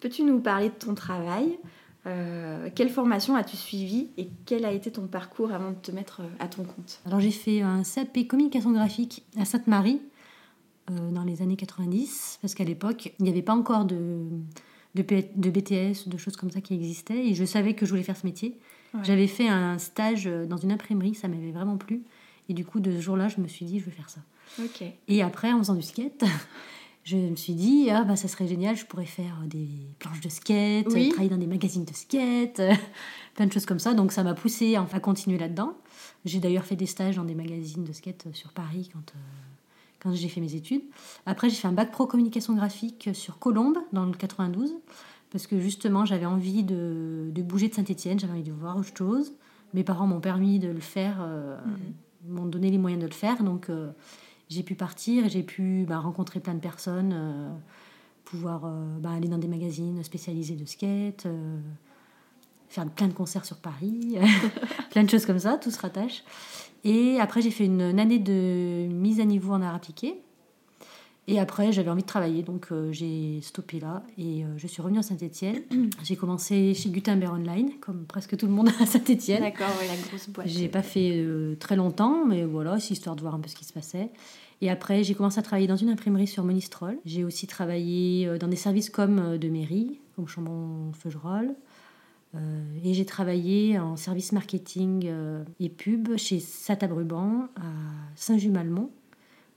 Peux-tu 0.00 0.24
nous 0.24 0.40
parler 0.40 0.68
de 0.68 0.74
ton 0.74 0.94
travail? 0.94 1.58
Euh, 2.06 2.68
Quelle 2.74 2.88
formation 2.90 3.36
as-tu 3.36 3.56
suivi 3.56 4.08
et 4.18 4.28
quel 4.44 4.64
a 4.64 4.72
été 4.72 4.90
ton 4.90 5.06
parcours 5.06 5.52
avant 5.52 5.70
de 5.70 5.76
te 5.76 5.92
mettre 5.92 6.22
à 6.40 6.48
ton 6.48 6.64
compte? 6.64 6.98
Alors 7.06 7.20
j'ai 7.20 7.30
fait 7.30 7.62
un 7.62 7.82
CAP 7.84 8.26
communication 8.26 8.72
graphique 8.72 9.24
à 9.38 9.44
Sainte-Marie 9.44 10.00
dans 10.88 11.24
les 11.24 11.42
années 11.42 11.56
90, 11.56 12.38
parce 12.42 12.54
qu'à 12.54 12.64
l'époque, 12.64 13.12
il 13.18 13.22
n'y 13.24 13.30
avait 13.30 13.42
pas 13.42 13.54
encore 13.54 13.84
de, 13.84 14.26
de, 14.94 15.02
de 15.02 15.50
BTS 15.50 16.06
ou 16.06 16.10
de 16.10 16.16
choses 16.16 16.36
comme 16.36 16.50
ça 16.50 16.60
qui 16.60 16.74
existaient, 16.74 17.28
et 17.28 17.34
je 17.34 17.44
savais 17.44 17.74
que 17.74 17.86
je 17.86 17.90
voulais 17.90 18.02
faire 18.02 18.16
ce 18.16 18.26
métier. 18.26 18.58
Ouais. 18.94 19.00
J'avais 19.04 19.26
fait 19.26 19.48
un 19.48 19.78
stage 19.78 20.26
euh, 20.26 20.44
dans 20.44 20.58
une 20.58 20.72
imprimerie, 20.72 21.14
ça 21.14 21.28
m'avait 21.28 21.52
vraiment 21.52 21.76
plu, 21.76 22.02
et 22.48 22.54
du 22.54 22.64
coup, 22.64 22.80
de 22.80 22.90
ce 22.90 23.00
jour-là, 23.00 23.28
je 23.28 23.40
me 23.40 23.48
suis 23.48 23.64
dit, 23.64 23.78
je 23.78 23.84
vais 23.84 23.92
faire 23.92 24.10
ça. 24.10 24.20
Et 25.08 25.22
après, 25.22 25.52
en 25.52 25.58
faisant 25.58 25.74
du 25.74 25.82
skate, 25.82 26.24
je 27.04 27.16
me 27.16 27.36
suis 27.36 27.54
dit, 27.54 27.88
ah 27.90 28.04
bah 28.04 28.16
ça 28.16 28.28
serait 28.28 28.46
génial, 28.46 28.76
je 28.76 28.84
pourrais 28.84 29.06
faire 29.06 29.36
des 29.46 29.68
planches 29.98 30.20
de 30.20 30.28
skate, 30.28 30.86
Oui. 30.90 31.08
travailler 31.08 31.30
dans 31.30 31.38
des 31.38 31.46
magazines 31.46 31.84
de 31.84 31.94
skate, 31.94 32.60
plein 33.34 33.46
de 33.46 33.52
choses 33.52 33.66
comme 33.66 33.78
ça. 33.78 33.94
Donc 33.94 34.12
ça 34.12 34.22
m'a 34.22 34.34
poussé 34.34 34.76
à, 34.76 34.84
continuer 35.00 35.38
là-dedans. 35.38 35.74
J'ai 36.24 36.38
d'ailleurs 36.38 36.64
fait 36.64 36.76
des 36.76 36.86
stages 36.86 37.16
dans 37.16 37.24
des 37.24 37.34
magazines 37.34 37.84
de 37.84 37.92
skate 37.92 38.26
sur 38.34 38.52
Paris 38.52 38.90
quand, 38.92 39.12
euh, 39.14 39.51
quand 40.02 40.12
j'ai 40.12 40.28
fait 40.28 40.40
mes 40.40 40.54
études. 40.54 40.82
Après, 41.26 41.48
j'ai 41.48 41.56
fait 41.56 41.68
un 41.68 41.72
bac 41.72 41.92
pro 41.92 42.06
communication 42.06 42.54
graphique 42.54 43.10
sur 43.12 43.38
Colombes 43.38 43.78
dans 43.92 44.04
le 44.04 44.12
92, 44.12 44.74
parce 45.30 45.46
que 45.46 45.60
justement, 45.60 46.04
j'avais 46.04 46.26
envie 46.26 46.64
de, 46.64 47.30
de 47.32 47.42
bouger 47.42 47.68
de 47.68 47.74
Saint-Etienne, 47.74 48.18
j'avais 48.18 48.32
envie 48.32 48.42
de 48.42 48.52
voir 48.52 48.76
autre 48.76 48.96
chose. 48.96 49.32
Mes 49.74 49.84
parents 49.84 50.06
m'ont 50.06 50.20
permis 50.20 50.58
de 50.58 50.68
le 50.68 50.80
faire, 50.80 51.18
euh, 51.20 51.56
m'ont 52.28 52.46
donné 52.46 52.70
les 52.70 52.78
moyens 52.78 53.02
de 53.02 53.06
le 53.06 53.14
faire, 53.14 53.42
donc 53.42 53.70
euh, 53.70 53.90
j'ai 54.48 54.62
pu 54.62 54.74
partir 54.74 55.24
et 55.24 55.30
j'ai 55.30 55.42
pu 55.42 55.86
bah, 55.88 55.98
rencontrer 55.98 56.40
plein 56.40 56.54
de 56.54 56.60
personnes, 56.60 57.12
euh, 57.14 57.48
pouvoir 58.24 58.70
bah, 59.00 59.10
aller 59.10 59.28
dans 59.28 59.38
des 59.38 59.48
magazines 59.48 60.02
spécialisés 60.02 60.56
de 60.56 60.66
skate, 60.66 61.26
faire 62.68 62.86
plein 62.86 63.08
de 63.08 63.14
concerts 63.14 63.44
sur 63.44 63.58
Paris, 63.58 64.18
plein 64.90 65.04
de 65.04 65.10
choses 65.10 65.26
comme 65.26 65.38
ça, 65.38 65.56
tout 65.56 65.70
se 65.70 65.78
rattache. 65.78 66.22
Et 66.84 67.20
après, 67.20 67.42
j'ai 67.42 67.50
fait 67.50 67.64
une, 67.64 67.98
année 67.98 68.18
de 68.18 68.86
mise 68.88 69.20
à 69.20 69.24
niveau 69.24 69.52
en 69.52 69.62
art 69.62 69.74
appliqué. 69.74 70.16
Et 71.28 71.38
après, 71.38 71.70
j'avais 71.70 71.88
envie 71.88 72.02
de 72.02 72.06
travailler, 72.06 72.42
donc 72.42 72.66
euh, 72.72 72.90
j'ai 72.90 73.40
stoppé 73.42 73.78
là 73.78 74.02
et 74.18 74.42
euh, 74.42 74.48
je 74.56 74.66
suis 74.66 74.82
revenue 74.82 74.98
à 74.98 75.02
Saint-Etienne. 75.02 75.62
j'ai 76.02 76.16
commencé 76.16 76.74
chez 76.74 76.88
Gutenberg 76.88 77.34
Online, 77.34 77.70
comme 77.80 78.06
presque 78.06 78.36
tout 78.36 78.46
le 78.46 78.52
monde 78.52 78.70
à 78.80 78.86
Saint-Etienne. 78.86 79.40
D'accord, 79.40 79.68
la 79.86 80.08
grosse 80.08 80.28
boîte. 80.30 80.48
J'ai 80.48 80.66
pas 80.66 80.82
fait 80.82 81.12
euh, 81.12 81.54
très 81.54 81.76
longtemps, 81.76 82.26
mais 82.26 82.42
voilà, 82.42 82.80
c'est 82.80 82.94
histoire 82.94 83.14
de 83.14 83.20
voir 83.20 83.36
un 83.36 83.38
peu 83.38 83.48
ce 83.48 83.54
qui 83.54 83.64
se 83.64 83.72
passait. 83.72 84.10
Et 84.60 84.68
après, 84.68 85.04
j'ai 85.04 85.14
commencé 85.14 85.38
à 85.38 85.42
travailler 85.42 85.68
dans 85.68 85.76
une 85.76 85.90
imprimerie 85.90 86.26
sur 86.26 86.42
Monistrol. 86.42 86.98
J'ai 87.04 87.22
aussi 87.22 87.46
travaillé 87.46 88.38
dans 88.38 88.48
des 88.48 88.56
services 88.56 88.90
comme 88.90 89.38
de 89.38 89.48
mairie, 89.48 90.00
comme 90.16 90.26
Chambon-Feugerolles. 90.26 91.54
Et 92.34 92.94
j'ai 92.94 93.04
travaillé 93.04 93.78
en 93.78 93.96
service 93.96 94.32
marketing 94.32 95.10
et 95.60 95.68
pub 95.68 96.16
chez 96.16 96.40
Satab 96.40 96.92
Ruban 96.92 97.48
à 97.56 97.68
Saint-Just-Malmont 98.14 98.90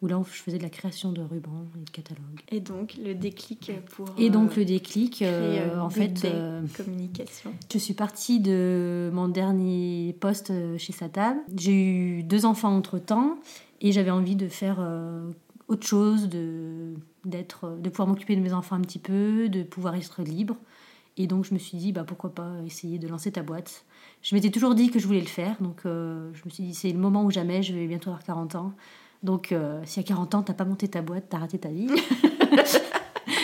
où 0.01 0.07
là 0.07 0.21
je 0.25 0.41
faisais 0.41 0.57
de 0.57 0.63
la 0.63 0.69
création 0.69 1.11
de 1.11 1.21
rubans 1.21 1.65
et 1.79 1.83
de 1.83 1.89
catalogues. 1.89 2.41
Et 2.51 2.59
donc 2.59 2.95
le 3.03 3.13
déclic 3.15 3.71
pour. 3.91 4.07
Et 4.17 4.29
donc 4.29 4.51
euh, 4.51 4.55
le 4.57 4.65
déclic, 4.65 5.21
euh, 5.21 5.75
euh, 5.75 5.79
en 5.79 5.89
fait. 5.89 6.27
communication. 6.75 7.53
Je 7.71 7.77
suis 7.77 7.93
partie 7.93 8.39
de 8.39 9.09
mon 9.13 9.27
dernier 9.27 10.15
poste 10.19 10.51
chez 10.77 10.93
Satab. 10.93 11.37
J'ai 11.55 11.73
eu 11.73 12.23
deux 12.23 12.45
enfants 12.45 12.75
entre 12.75 12.99
temps 12.99 13.37
et 13.81 13.91
j'avais 13.91 14.11
envie 14.11 14.35
de 14.35 14.47
faire 14.47 14.85
autre 15.67 15.85
chose, 15.85 16.29
de, 16.29 16.93
d'être, 17.23 17.77
de 17.79 17.89
pouvoir 17.89 18.07
m'occuper 18.07 18.35
de 18.35 18.41
mes 18.41 18.53
enfants 18.53 18.75
un 18.75 18.81
petit 18.81 18.99
peu, 18.99 19.49
de 19.49 19.63
pouvoir 19.63 19.95
être 19.95 20.21
libre. 20.21 20.57
Et 21.17 21.27
donc 21.27 21.45
je 21.45 21.53
me 21.53 21.59
suis 21.59 21.77
dit, 21.77 21.91
bah, 21.91 22.03
pourquoi 22.05 22.33
pas 22.33 22.51
essayer 22.65 22.99
de 22.99 23.07
lancer 23.07 23.31
ta 23.31 23.41
boîte. 23.41 23.85
Je 24.21 24.35
m'étais 24.35 24.51
toujours 24.51 24.75
dit 24.75 24.89
que 24.89 24.99
je 24.99 25.07
voulais 25.07 25.21
le 25.21 25.27
faire, 25.27 25.55
donc 25.61 25.81
je 25.83 26.45
me 26.45 26.49
suis 26.49 26.63
dit, 26.63 26.73
c'est 26.73 26.91
le 26.91 26.99
moment 26.99 27.23
ou 27.23 27.31
jamais, 27.31 27.63
je 27.63 27.73
vais 27.73 27.87
bientôt 27.87 28.09
avoir 28.09 28.23
40 28.23 28.55
ans. 28.55 28.73
Donc, 29.25 29.51
euh, 29.51 29.81
si 29.85 29.99
à 29.99 30.03
40 30.03 30.35
ans, 30.35 30.43
t'as 30.43 30.53
pas 30.53 30.65
monté 30.65 30.87
ta 30.87 31.01
boîte, 31.01 31.25
t'as 31.29 31.39
raté 31.39 31.57
ta 31.57 31.69
vie. 31.69 31.87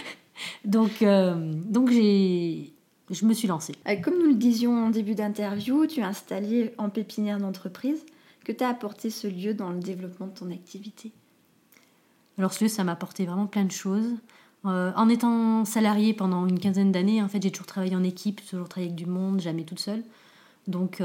donc, 0.65 1.01
euh, 1.01 1.53
donc 1.65 1.89
j'ai, 1.89 2.71
je 3.09 3.25
me 3.25 3.33
suis 3.33 3.47
lancée. 3.47 3.73
Euh, 3.87 3.95
comme 3.95 4.19
nous 4.19 4.27
le 4.27 4.35
disions 4.35 4.85
en 4.85 4.91
début 4.91 5.15
d'interview, 5.15 5.87
tu 5.87 6.01
es 6.01 6.03
installée 6.03 6.73
en 6.77 6.89
pépinière 6.89 7.39
d'entreprise. 7.39 8.05
Que 8.45 8.51
t'a 8.51 8.69
apporté 8.69 9.09
ce 9.09 9.27
lieu 9.27 9.55
dans 9.55 9.71
le 9.71 9.79
développement 9.79 10.27
de 10.27 10.33
ton 10.33 10.51
activité? 10.51 11.11
Alors, 12.37 12.53
ce 12.53 12.63
lieu, 12.63 12.69
ça 12.69 12.83
m'a 12.83 12.91
apporté 12.91 13.25
vraiment 13.25 13.47
plein 13.47 13.65
de 13.65 13.71
choses. 13.71 14.15
En 14.63 15.09
étant 15.09 15.65
salariée 15.65 16.13
pendant 16.13 16.45
une 16.45 16.59
quinzaine 16.59 16.91
d'années, 16.91 17.21
en 17.23 17.27
fait, 17.27 17.41
j'ai 17.41 17.51
toujours 17.51 17.65
travaillé 17.65 17.95
en 17.95 18.03
équipe, 18.03 18.45
toujours 18.47 18.69
travaillé 18.69 18.91
avec 18.91 19.03
du 19.03 19.09
monde, 19.09 19.39
jamais 19.39 19.63
toute 19.63 19.79
seule. 19.79 20.03
Donc, 20.67 21.01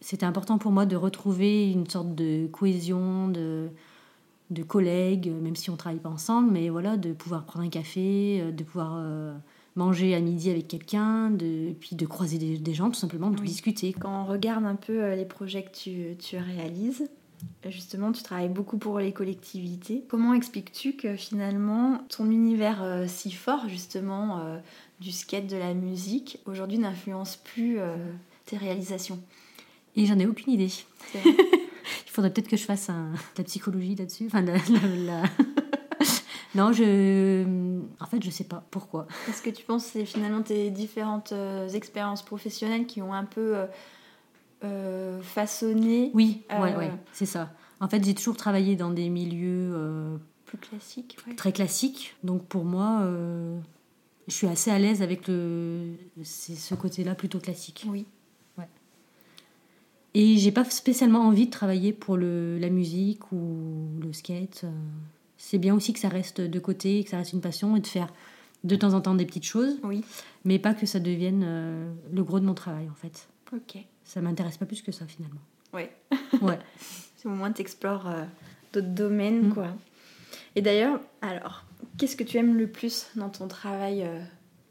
c'était 0.00 0.26
important 0.26 0.58
pour 0.58 0.70
moi 0.70 0.86
de 0.86 0.96
retrouver 0.96 1.70
une 1.70 1.88
sorte 1.88 2.14
de 2.14 2.46
cohésion, 2.48 3.28
de, 3.28 3.70
de 4.50 4.62
collègues, 4.62 5.30
même 5.30 5.56
si 5.56 5.70
on 5.70 5.74
ne 5.74 5.78
travaille 5.78 6.00
pas 6.00 6.08
ensemble, 6.08 6.52
mais 6.52 6.68
voilà, 6.68 6.96
de 6.96 7.12
pouvoir 7.12 7.44
prendre 7.44 7.64
un 7.64 7.70
café, 7.70 8.40
euh, 8.40 8.52
de 8.52 8.62
pouvoir 8.62 8.94
euh, 8.98 9.34
manger 9.74 10.14
à 10.14 10.20
midi 10.20 10.50
avec 10.50 10.68
quelqu'un, 10.68 11.30
de, 11.30 11.72
puis 11.80 11.96
de 11.96 12.06
croiser 12.06 12.38
des, 12.38 12.74
gens 12.74 12.88
tout 12.90 12.98
simplement, 12.98 13.30
de 13.30 13.40
discuter. 13.42 13.92
Quand 13.92 14.22
on 14.22 14.26
regarde 14.26 14.64
un 14.64 14.76
peu 14.76 15.02
euh, 15.02 15.16
les 15.16 15.24
projets 15.24 15.64
que 15.64 15.76
tu, 15.76 16.16
tu 16.18 16.36
réalises, 16.36 17.08
Justement, 17.68 18.12
tu 18.12 18.22
travailles 18.22 18.48
beaucoup 18.48 18.78
pour 18.78 18.98
les 18.98 19.12
collectivités. 19.12 20.04
Comment 20.08 20.34
expliques-tu 20.34 20.94
que 20.94 21.16
finalement 21.16 21.98
ton 22.08 22.30
univers 22.30 23.04
si 23.08 23.32
fort, 23.32 23.68
justement, 23.68 24.60
du 25.00 25.12
skate, 25.12 25.46
de 25.46 25.56
la 25.56 25.74
musique, 25.74 26.38
aujourd'hui 26.46 26.78
n'influence 26.78 27.36
plus 27.36 27.78
tes 28.44 28.56
réalisations? 28.56 29.18
Et 29.96 30.04
j'en 30.04 30.18
ai 30.18 30.26
aucune 30.26 30.52
idée. 30.52 30.70
Il 31.14 32.10
faudrait 32.10 32.32
peut-être 32.32 32.48
que 32.48 32.56
je 32.56 32.64
fasse 32.64 32.90
un, 32.90 33.12
de 33.12 33.38
la 33.38 33.44
psychologie 33.44 33.94
là-dessus. 33.94 34.26
Enfin, 34.26 34.42
non, 36.54 36.72
je. 36.72 37.44
En 38.00 38.06
fait, 38.06 38.22
je 38.22 38.30
sais 38.30 38.44
pas 38.44 38.64
pourquoi. 38.70 39.06
Est-ce 39.28 39.42
que 39.42 39.50
tu 39.50 39.64
penses 39.64 39.86
que 39.86 39.92
c'est 39.92 40.04
finalement 40.04 40.42
tes 40.42 40.70
différentes 40.70 41.32
euh, 41.32 41.68
expériences 41.68 42.22
professionnelles 42.22 42.86
qui 42.86 43.00
ont 43.00 43.14
un 43.14 43.24
peu 43.24 43.56
euh, 44.64 45.18
euh, 45.18 45.22
façonné 45.22 46.10
Oui, 46.14 46.42
ouais, 46.50 46.76
ouais, 46.76 46.92
c'est 47.12 47.26
ça. 47.26 47.52
En 47.80 47.88
fait, 47.88 48.02
j'ai 48.04 48.14
toujours 48.14 48.36
travaillé 48.36 48.76
dans 48.76 48.90
des 48.90 49.08
milieux. 49.08 50.18
Plus 50.46 50.58
classiques, 50.58 51.18
Très 51.36 51.52
classiques. 51.52 52.14
Donc 52.22 52.44
pour 52.46 52.64
moi, 52.64 53.06
je 54.28 54.34
suis 54.34 54.46
assez 54.46 54.70
à 54.70 54.78
l'aise 54.78 55.02
avec 55.02 55.28
le, 55.28 55.94
ce 56.22 56.74
côté-là 56.74 57.14
plutôt 57.14 57.38
classique. 57.38 57.84
Oui. 57.88 58.06
Et 60.18 60.38
j'ai 60.38 60.50
pas 60.50 60.64
spécialement 60.64 61.26
envie 61.26 61.44
de 61.44 61.50
travailler 61.50 61.92
pour 61.92 62.16
le, 62.16 62.56
la 62.58 62.70
musique 62.70 63.32
ou 63.32 63.86
le 64.00 64.14
skate. 64.14 64.64
C'est 65.36 65.58
bien 65.58 65.74
aussi 65.74 65.92
que 65.92 65.98
ça 65.98 66.08
reste 66.08 66.40
de 66.40 66.58
côté, 66.58 67.04
que 67.04 67.10
ça 67.10 67.18
reste 67.18 67.34
une 67.34 67.42
passion 67.42 67.76
et 67.76 67.80
de 67.80 67.86
faire 67.86 68.10
de 68.64 68.76
temps 68.76 68.94
en 68.94 69.00
temps 69.00 69.14
des 69.14 69.26
petites 69.26 69.44
choses. 69.44 69.78
Oui. 69.82 70.04
Mais 70.44 70.58
pas 70.58 70.74
que 70.74 70.86
ça 70.86 71.00
devienne 71.00 71.42
euh, 71.44 71.92
le 72.12 72.24
gros 72.24 72.40
de 72.40 72.44
mon 72.44 72.54
travail 72.54 72.88
en 72.90 72.94
fait. 72.94 73.28
Ok. 73.52 73.84
Ça 74.06 74.20
m'intéresse 74.22 74.56
pas 74.56 74.66
plus 74.66 74.82
que 74.82 74.92
ça 74.92 75.06
finalement. 75.06 75.40
Ouais. 75.72 75.94
ouais. 76.40 76.58
C'est 77.16 77.28
au 77.28 77.32
moins 77.32 77.52
tu 77.52 77.60
explores 77.60 78.06
euh, 78.06 78.24
d'autres 78.72 78.94
domaines 78.94 79.48
mm. 79.48 79.54
quoi. 79.54 79.68
Et 80.54 80.62
d'ailleurs, 80.62 81.00
alors, 81.20 81.64
qu'est-ce 81.98 82.16
que 82.16 82.24
tu 82.24 82.38
aimes 82.38 82.56
le 82.56 82.66
plus 82.66 83.08
dans 83.16 83.28
ton 83.28 83.48
travail 83.48 84.02
euh, 84.02 84.22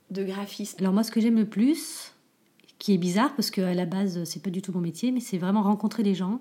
de 0.10 0.24
graphiste? 0.24 0.80
Alors 0.80 0.94
moi 0.94 1.04
ce 1.04 1.12
que 1.12 1.22
j'aime 1.22 1.38
le 1.38 1.46
plus, 1.46 2.14
qui 2.80 2.94
est 2.94 2.98
bizarre 2.98 3.36
parce 3.36 3.52
qu'à 3.52 3.74
la 3.74 3.86
base, 3.86 4.24
c'est 4.24 4.42
pas 4.42 4.50
du 4.50 4.62
tout 4.62 4.72
mon 4.72 4.82
métier, 4.82 5.12
mais 5.12 5.20
c'est 5.20 5.38
vraiment 5.38 5.64
rencontrer 5.64 6.04
les 6.04 6.16
gens 6.16 6.40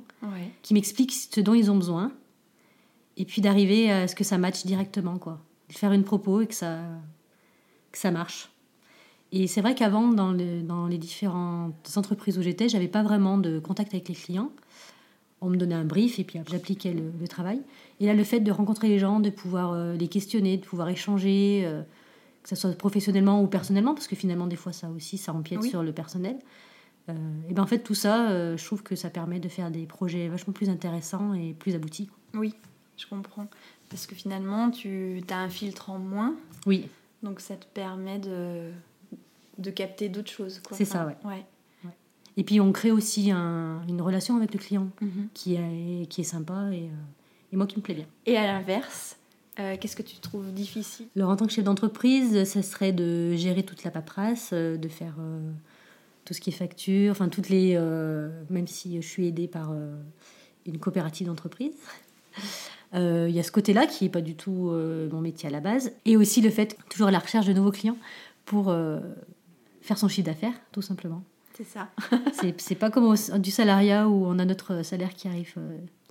qui 0.62 0.74
m'expliquent 0.74 1.12
ce 1.12 1.40
dont 1.40 1.54
ils 1.54 1.70
ont 1.70 1.76
besoin 1.76 2.12
et 3.16 3.24
puis 3.24 3.40
d'arriver 3.40 3.90
à 3.90 4.08
ce 4.08 4.14
que 4.14 4.24
ça 4.24 4.38
matche 4.38 4.64
directement, 4.66 5.18
quoi. 5.18 5.40
De 5.68 5.74
faire 5.74 5.92
une 5.92 6.04
propos 6.04 6.40
et 6.40 6.46
que 6.46 6.54
ça, 6.54 6.80
que 7.92 7.98
ça 7.98 8.10
marche. 8.10 8.50
Et 9.36 9.48
c'est 9.48 9.60
vrai 9.60 9.74
qu'avant, 9.74 10.08
dans, 10.08 10.32
dans, 10.32 10.86
les 10.86 10.98
différentes 10.98 11.90
entreprises 11.96 12.38
où 12.38 12.42
j'étais, 12.42 12.68
j'avais 12.68 12.88
pas 12.88 13.02
vraiment 13.02 13.36
de 13.36 13.58
contact 13.58 13.92
avec 13.92 14.08
les 14.08 14.14
clients. 14.14 14.52
On 15.40 15.50
me 15.50 15.56
donnait 15.56 15.74
un 15.74 15.84
brief 15.84 16.20
et 16.20 16.24
puis 16.24 16.38
j'appliquais 16.48 16.94
le, 16.94 17.26
travail. 17.26 17.60
Et 17.98 18.06
là, 18.06 18.14
le 18.14 18.22
fait 18.22 18.38
de 18.38 18.52
rencontrer 18.52 18.88
les 18.88 19.00
gens, 19.00 19.18
de 19.18 19.30
pouvoir 19.30 19.72
euh, 19.72 19.94
les 19.96 20.06
questionner, 20.06 20.56
de 20.56 20.64
pouvoir 20.64 20.88
échanger, 20.88 21.62
euh, 21.64 21.82
que 22.44 22.48
ce 22.48 22.54
soit 22.54 22.70
professionnellement 22.78 23.42
ou 23.42 23.48
personnellement, 23.48 23.94
parce 23.94 24.06
que 24.06 24.14
finalement, 24.14 24.46
des 24.46 24.54
fois, 24.54 24.72
ça 24.72 24.88
aussi, 24.90 25.18
ça 25.18 25.32
empiète 25.32 25.64
sur 25.64 25.82
le 25.82 25.92
personnel. 25.92 26.38
Euh, 27.08 27.12
et 27.48 27.54
ben 27.54 27.62
en 27.62 27.66
fait, 27.66 27.80
tout 27.80 27.94
ça, 27.94 28.30
euh, 28.30 28.56
je 28.56 28.64
trouve 28.64 28.82
que 28.82 28.96
ça 28.96 29.10
permet 29.10 29.40
de 29.40 29.48
faire 29.48 29.70
des 29.70 29.84
projets 29.86 30.28
vachement 30.28 30.52
plus 30.52 30.70
intéressants 30.70 31.34
et 31.34 31.54
plus 31.54 31.74
aboutis. 31.74 32.08
Oui, 32.32 32.54
je 32.96 33.06
comprends. 33.06 33.48
Parce 33.90 34.06
que 34.06 34.14
finalement, 34.14 34.70
tu 34.70 35.22
as 35.28 35.38
un 35.38 35.48
filtre 35.48 35.90
en 35.90 35.98
moins. 35.98 36.34
Oui. 36.66 36.88
Donc 37.22 37.40
ça 37.40 37.56
te 37.56 37.66
permet 37.66 38.18
de, 38.18 38.70
de 39.58 39.70
capter 39.70 40.08
d'autres 40.08 40.30
choses. 40.30 40.60
C'est 40.72 40.84
ça, 40.84 41.06
ouais. 41.06 41.16
ouais. 41.24 41.44
Et 42.36 42.42
puis 42.42 42.60
on 42.60 42.72
crée 42.72 42.90
aussi 42.90 43.30
une 43.30 44.00
relation 44.00 44.36
avec 44.36 44.52
le 44.52 44.58
client 44.58 44.88
mhm. 45.00 45.28
qui, 45.34 45.54
est, 45.54 46.08
qui 46.10 46.22
est 46.22 46.24
sympa 46.24 46.68
et, 46.72 46.86
euh, 46.86 47.52
et 47.52 47.56
moi 47.56 47.66
qui 47.66 47.76
me 47.76 47.82
plaît 47.82 47.94
bien. 47.94 48.06
Et 48.26 48.36
à 48.36 48.46
l'inverse, 48.46 49.16
euh, 49.60 49.76
qu'est-ce 49.80 49.94
que 49.94 50.02
tu 50.02 50.16
trouves 50.16 50.52
difficile? 50.52 51.06
Alors, 51.16 51.30
en 51.30 51.36
tant 51.36 51.46
que 51.46 51.52
chef 51.52 51.64
d'entreprise, 51.64 52.44
ça 52.44 52.62
serait 52.62 52.92
de 52.92 53.34
gérer 53.34 53.62
toute 53.62 53.84
la 53.84 53.92
paperasse, 53.92 54.50
euh, 54.52 54.76
de 54.76 54.88
faire 54.88 55.14
euh, 55.20 55.50
tout 56.24 56.34
ce 56.34 56.40
qui 56.40 56.50
est 56.50 56.54
facture, 56.54 57.12
enfin, 57.12 57.28
toutes 57.28 57.48
les. 57.48 57.78
même 58.50 58.66
si 58.66 59.00
je 59.00 59.06
suis 59.06 59.28
aidée 59.28 59.46
par 59.46 59.72
une 60.66 60.78
coopérative 60.78 61.26
d'entreprise. 61.26 61.74
Il 62.94 63.30
y 63.30 63.40
a 63.40 63.42
ce 63.42 63.52
côté-là 63.52 63.86
qui 63.86 64.04
n'est 64.04 64.10
pas 64.10 64.22
du 64.22 64.34
tout 64.34 64.72
mon 65.12 65.20
métier 65.20 65.48
à 65.48 65.52
la 65.52 65.60
base. 65.60 65.92
Et 66.06 66.16
aussi 66.16 66.40
le 66.40 66.48
fait, 66.48 66.78
toujours 66.88 67.08
à 67.08 67.10
la 67.10 67.18
recherche 67.18 67.46
de 67.46 67.52
nouveaux 67.52 67.72
clients 67.72 67.98
pour 68.46 68.74
faire 69.84 69.98
son 69.98 70.08
chiffre 70.08 70.26
d'affaires, 70.26 70.54
tout 70.72 70.82
simplement. 70.82 71.22
C'est 71.56 71.66
ça. 71.66 71.88
c'est 72.58 72.74
pas 72.74 72.90
comme 72.90 73.14
du 73.38 73.50
salariat 73.50 74.08
où 74.08 74.26
on 74.26 74.38
a 74.38 74.44
notre 74.44 74.82
salaire 74.82 75.14
qui 75.14 75.28
arrive 75.28 75.54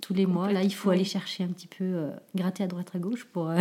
tous 0.00 0.14
les 0.14 0.26
mois. 0.26 0.52
Là, 0.52 0.62
il 0.62 0.72
faut 0.72 0.90
aller 0.90 1.04
chercher 1.04 1.44
un 1.44 1.48
petit 1.48 1.66
peu, 1.66 1.84
euh, 1.84 2.10
gratter 2.34 2.62
à 2.62 2.66
droite 2.66 2.90
à 2.94 2.98
gauche 2.98 3.24
pour, 3.24 3.50
euh, 3.50 3.60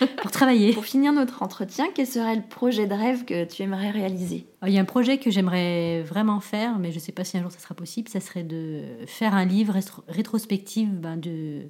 pour 0.22 0.30
travailler. 0.30 0.72
pour 0.72 0.84
finir 0.84 1.12
notre 1.12 1.42
entretien, 1.42 1.86
quel 1.94 2.06
serait 2.06 2.36
le 2.36 2.42
projet 2.42 2.86
de 2.86 2.94
rêve 2.94 3.24
que 3.24 3.44
tu 3.44 3.62
aimerais 3.62 3.90
réaliser? 3.90 4.46
Il 4.66 4.72
y 4.72 4.78
a 4.78 4.80
un 4.80 4.84
projet 4.84 5.18
que 5.18 5.30
j'aimerais 5.30 6.02
vraiment 6.02 6.40
faire, 6.40 6.78
mais 6.78 6.90
je 6.90 6.96
ne 6.96 7.00
sais 7.00 7.12
pas 7.12 7.24
si 7.24 7.36
un 7.38 7.42
jour 7.42 7.50
ça 7.50 7.58
sera 7.58 7.74
possible. 7.74 8.08
Ça 8.08 8.20
serait 8.20 8.44
de 8.44 8.82
faire 9.06 9.34
un 9.34 9.44
livre 9.44 9.76
rétrospectif 10.08 10.88
ben, 10.90 11.16
de, 11.16 11.62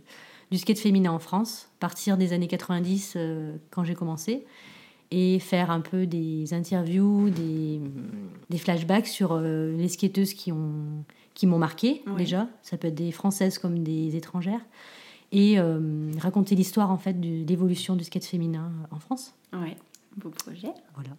du 0.50 0.58
skate 0.58 0.78
féminin 0.78 1.12
en 1.12 1.18
France, 1.18 1.68
partir 1.78 2.16
des 2.16 2.32
années 2.32 2.48
90 2.48 3.14
euh, 3.16 3.56
quand 3.70 3.84
j'ai 3.84 3.94
commencé 3.94 4.44
et 5.16 5.38
faire 5.38 5.70
un 5.70 5.80
peu 5.80 6.06
des 6.06 6.52
interviews, 6.54 7.30
des, 7.30 7.80
des 8.50 8.58
flashbacks 8.58 9.06
sur 9.06 9.38
les 9.38 9.88
skateuses 9.88 10.34
qui 10.34 10.50
ont 10.50 11.04
qui 11.34 11.46
m'ont 11.46 11.58
marqué 11.58 12.02
déjà. 12.16 12.48
Ça 12.62 12.76
peut 12.76 12.88
être 12.88 12.94
des 12.94 13.12
françaises 13.12 13.58
comme 13.58 13.82
des 13.82 14.16
étrangères. 14.16 14.60
Et 15.32 15.58
euh, 15.58 16.12
raconter 16.18 16.54
l'histoire 16.54 16.90
en 16.90 16.96
fait 16.96 17.20
de 17.20 17.44
l'évolution 17.44 17.96
du 17.96 18.04
skate 18.04 18.24
féminin 18.24 18.70
en 18.92 19.00
France. 19.00 19.34
Ouais, 19.52 19.76
beau 20.16 20.30
projet. 20.30 20.70
Voilà. 20.94 21.10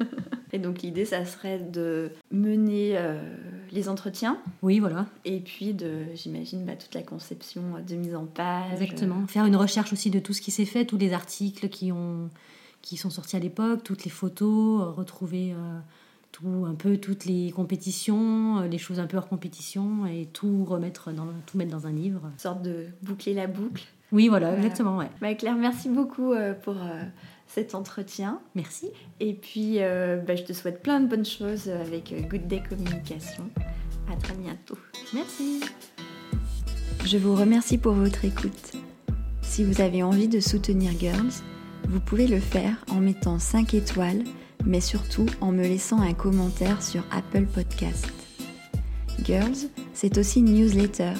Et 0.52 0.58
donc 0.58 0.82
l'idée, 0.82 1.04
ça 1.04 1.24
serait 1.24 1.60
de 1.60 2.10
mener 2.32 2.96
euh, 2.96 3.22
les 3.70 3.88
entretiens. 3.88 4.38
Oui, 4.62 4.80
voilà. 4.80 5.06
Et 5.24 5.38
puis, 5.38 5.72
de, 5.72 6.06
j'imagine, 6.14 6.64
bah, 6.64 6.74
toute 6.74 6.94
la 6.94 7.02
conception 7.02 7.62
de 7.86 7.94
mise 7.94 8.16
en 8.16 8.24
page. 8.24 8.72
Exactement. 8.72 9.24
Faire 9.28 9.44
une 9.44 9.56
recherche 9.56 9.92
aussi 9.92 10.10
de 10.10 10.18
tout 10.18 10.32
ce 10.32 10.40
qui 10.40 10.50
s'est 10.50 10.64
fait, 10.64 10.84
tous 10.84 10.96
les 10.96 11.12
articles 11.12 11.68
qui, 11.68 11.92
ont, 11.92 12.30
qui 12.84 12.96
sont 12.96 13.10
sortis 13.10 13.36
à 13.36 13.38
l'époque, 13.38 13.82
toutes 13.82 14.04
les 14.04 14.10
photos, 14.10 14.94
retrouver 14.94 15.54
tout, 16.32 16.66
un 16.68 16.74
peu 16.74 16.98
toutes 16.98 17.24
les 17.24 17.50
compétitions, 17.50 18.60
les 18.62 18.78
choses 18.78 19.00
un 19.00 19.06
peu 19.06 19.16
hors 19.16 19.28
compétition, 19.28 20.06
et 20.06 20.28
tout 20.32 20.64
remettre 20.64 21.10
dans, 21.10 21.28
tout 21.46 21.56
mettre 21.56 21.70
dans 21.70 21.86
un 21.86 21.92
livre. 21.92 22.20
Une 22.32 22.38
sorte 22.38 22.62
de 22.62 22.86
boucler 23.02 23.32
la 23.32 23.46
boucle. 23.46 23.84
Oui, 24.12 24.28
voilà, 24.28 24.54
exactement. 24.54 24.98
Ouais. 24.98 25.08
Bah, 25.20 25.34
Claire, 25.34 25.56
merci 25.56 25.88
beaucoup 25.88 26.34
pour 26.62 26.76
cet 27.54 27.74
entretien. 27.74 28.40
Merci. 28.54 28.90
Et 29.20 29.34
puis, 29.34 29.76
euh, 29.78 30.16
bah, 30.16 30.34
je 30.34 30.42
te 30.42 30.52
souhaite 30.52 30.82
plein 30.82 31.00
de 31.00 31.06
bonnes 31.06 31.24
choses 31.24 31.68
avec 31.68 32.12
euh, 32.12 32.20
Good 32.20 32.48
Day 32.48 32.62
Communication. 32.68 33.48
À 34.10 34.16
très 34.16 34.34
bientôt. 34.34 34.76
Merci. 35.12 35.60
Je 37.04 37.16
vous 37.16 37.36
remercie 37.36 37.78
pour 37.78 37.92
votre 37.92 38.24
écoute. 38.24 38.72
Si 39.42 39.62
vous 39.62 39.80
avez 39.80 40.02
envie 40.02 40.28
de 40.28 40.40
soutenir 40.40 40.92
Girls, 40.98 41.30
vous 41.88 42.00
pouvez 42.00 42.26
le 42.26 42.40
faire 42.40 42.76
en 42.90 42.96
mettant 42.96 43.38
5 43.38 43.74
étoiles, 43.74 44.24
mais 44.64 44.80
surtout 44.80 45.26
en 45.40 45.52
me 45.52 45.62
laissant 45.62 46.00
un 46.00 46.14
commentaire 46.14 46.82
sur 46.82 47.04
Apple 47.10 47.46
Podcast. 47.46 48.12
Girls, 49.22 49.68
c'est 49.92 50.18
aussi 50.18 50.40
une 50.40 50.54
newsletter. 50.54 51.12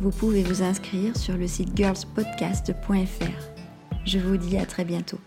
Vous 0.00 0.10
pouvez 0.10 0.42
vous 0.42 0.62
inscrire 0.62 1.16
sur 1.16 1.36
le 1.36 1.46
site 1.46 1.76
girlspodcast.fr. 1.76 3.52
Je 4.04 4.18
vous 4.18 4.36
dis 4.36 4.58
à 4.58 4.66
très 4.66 4.84
bientôt. 4.84 5.18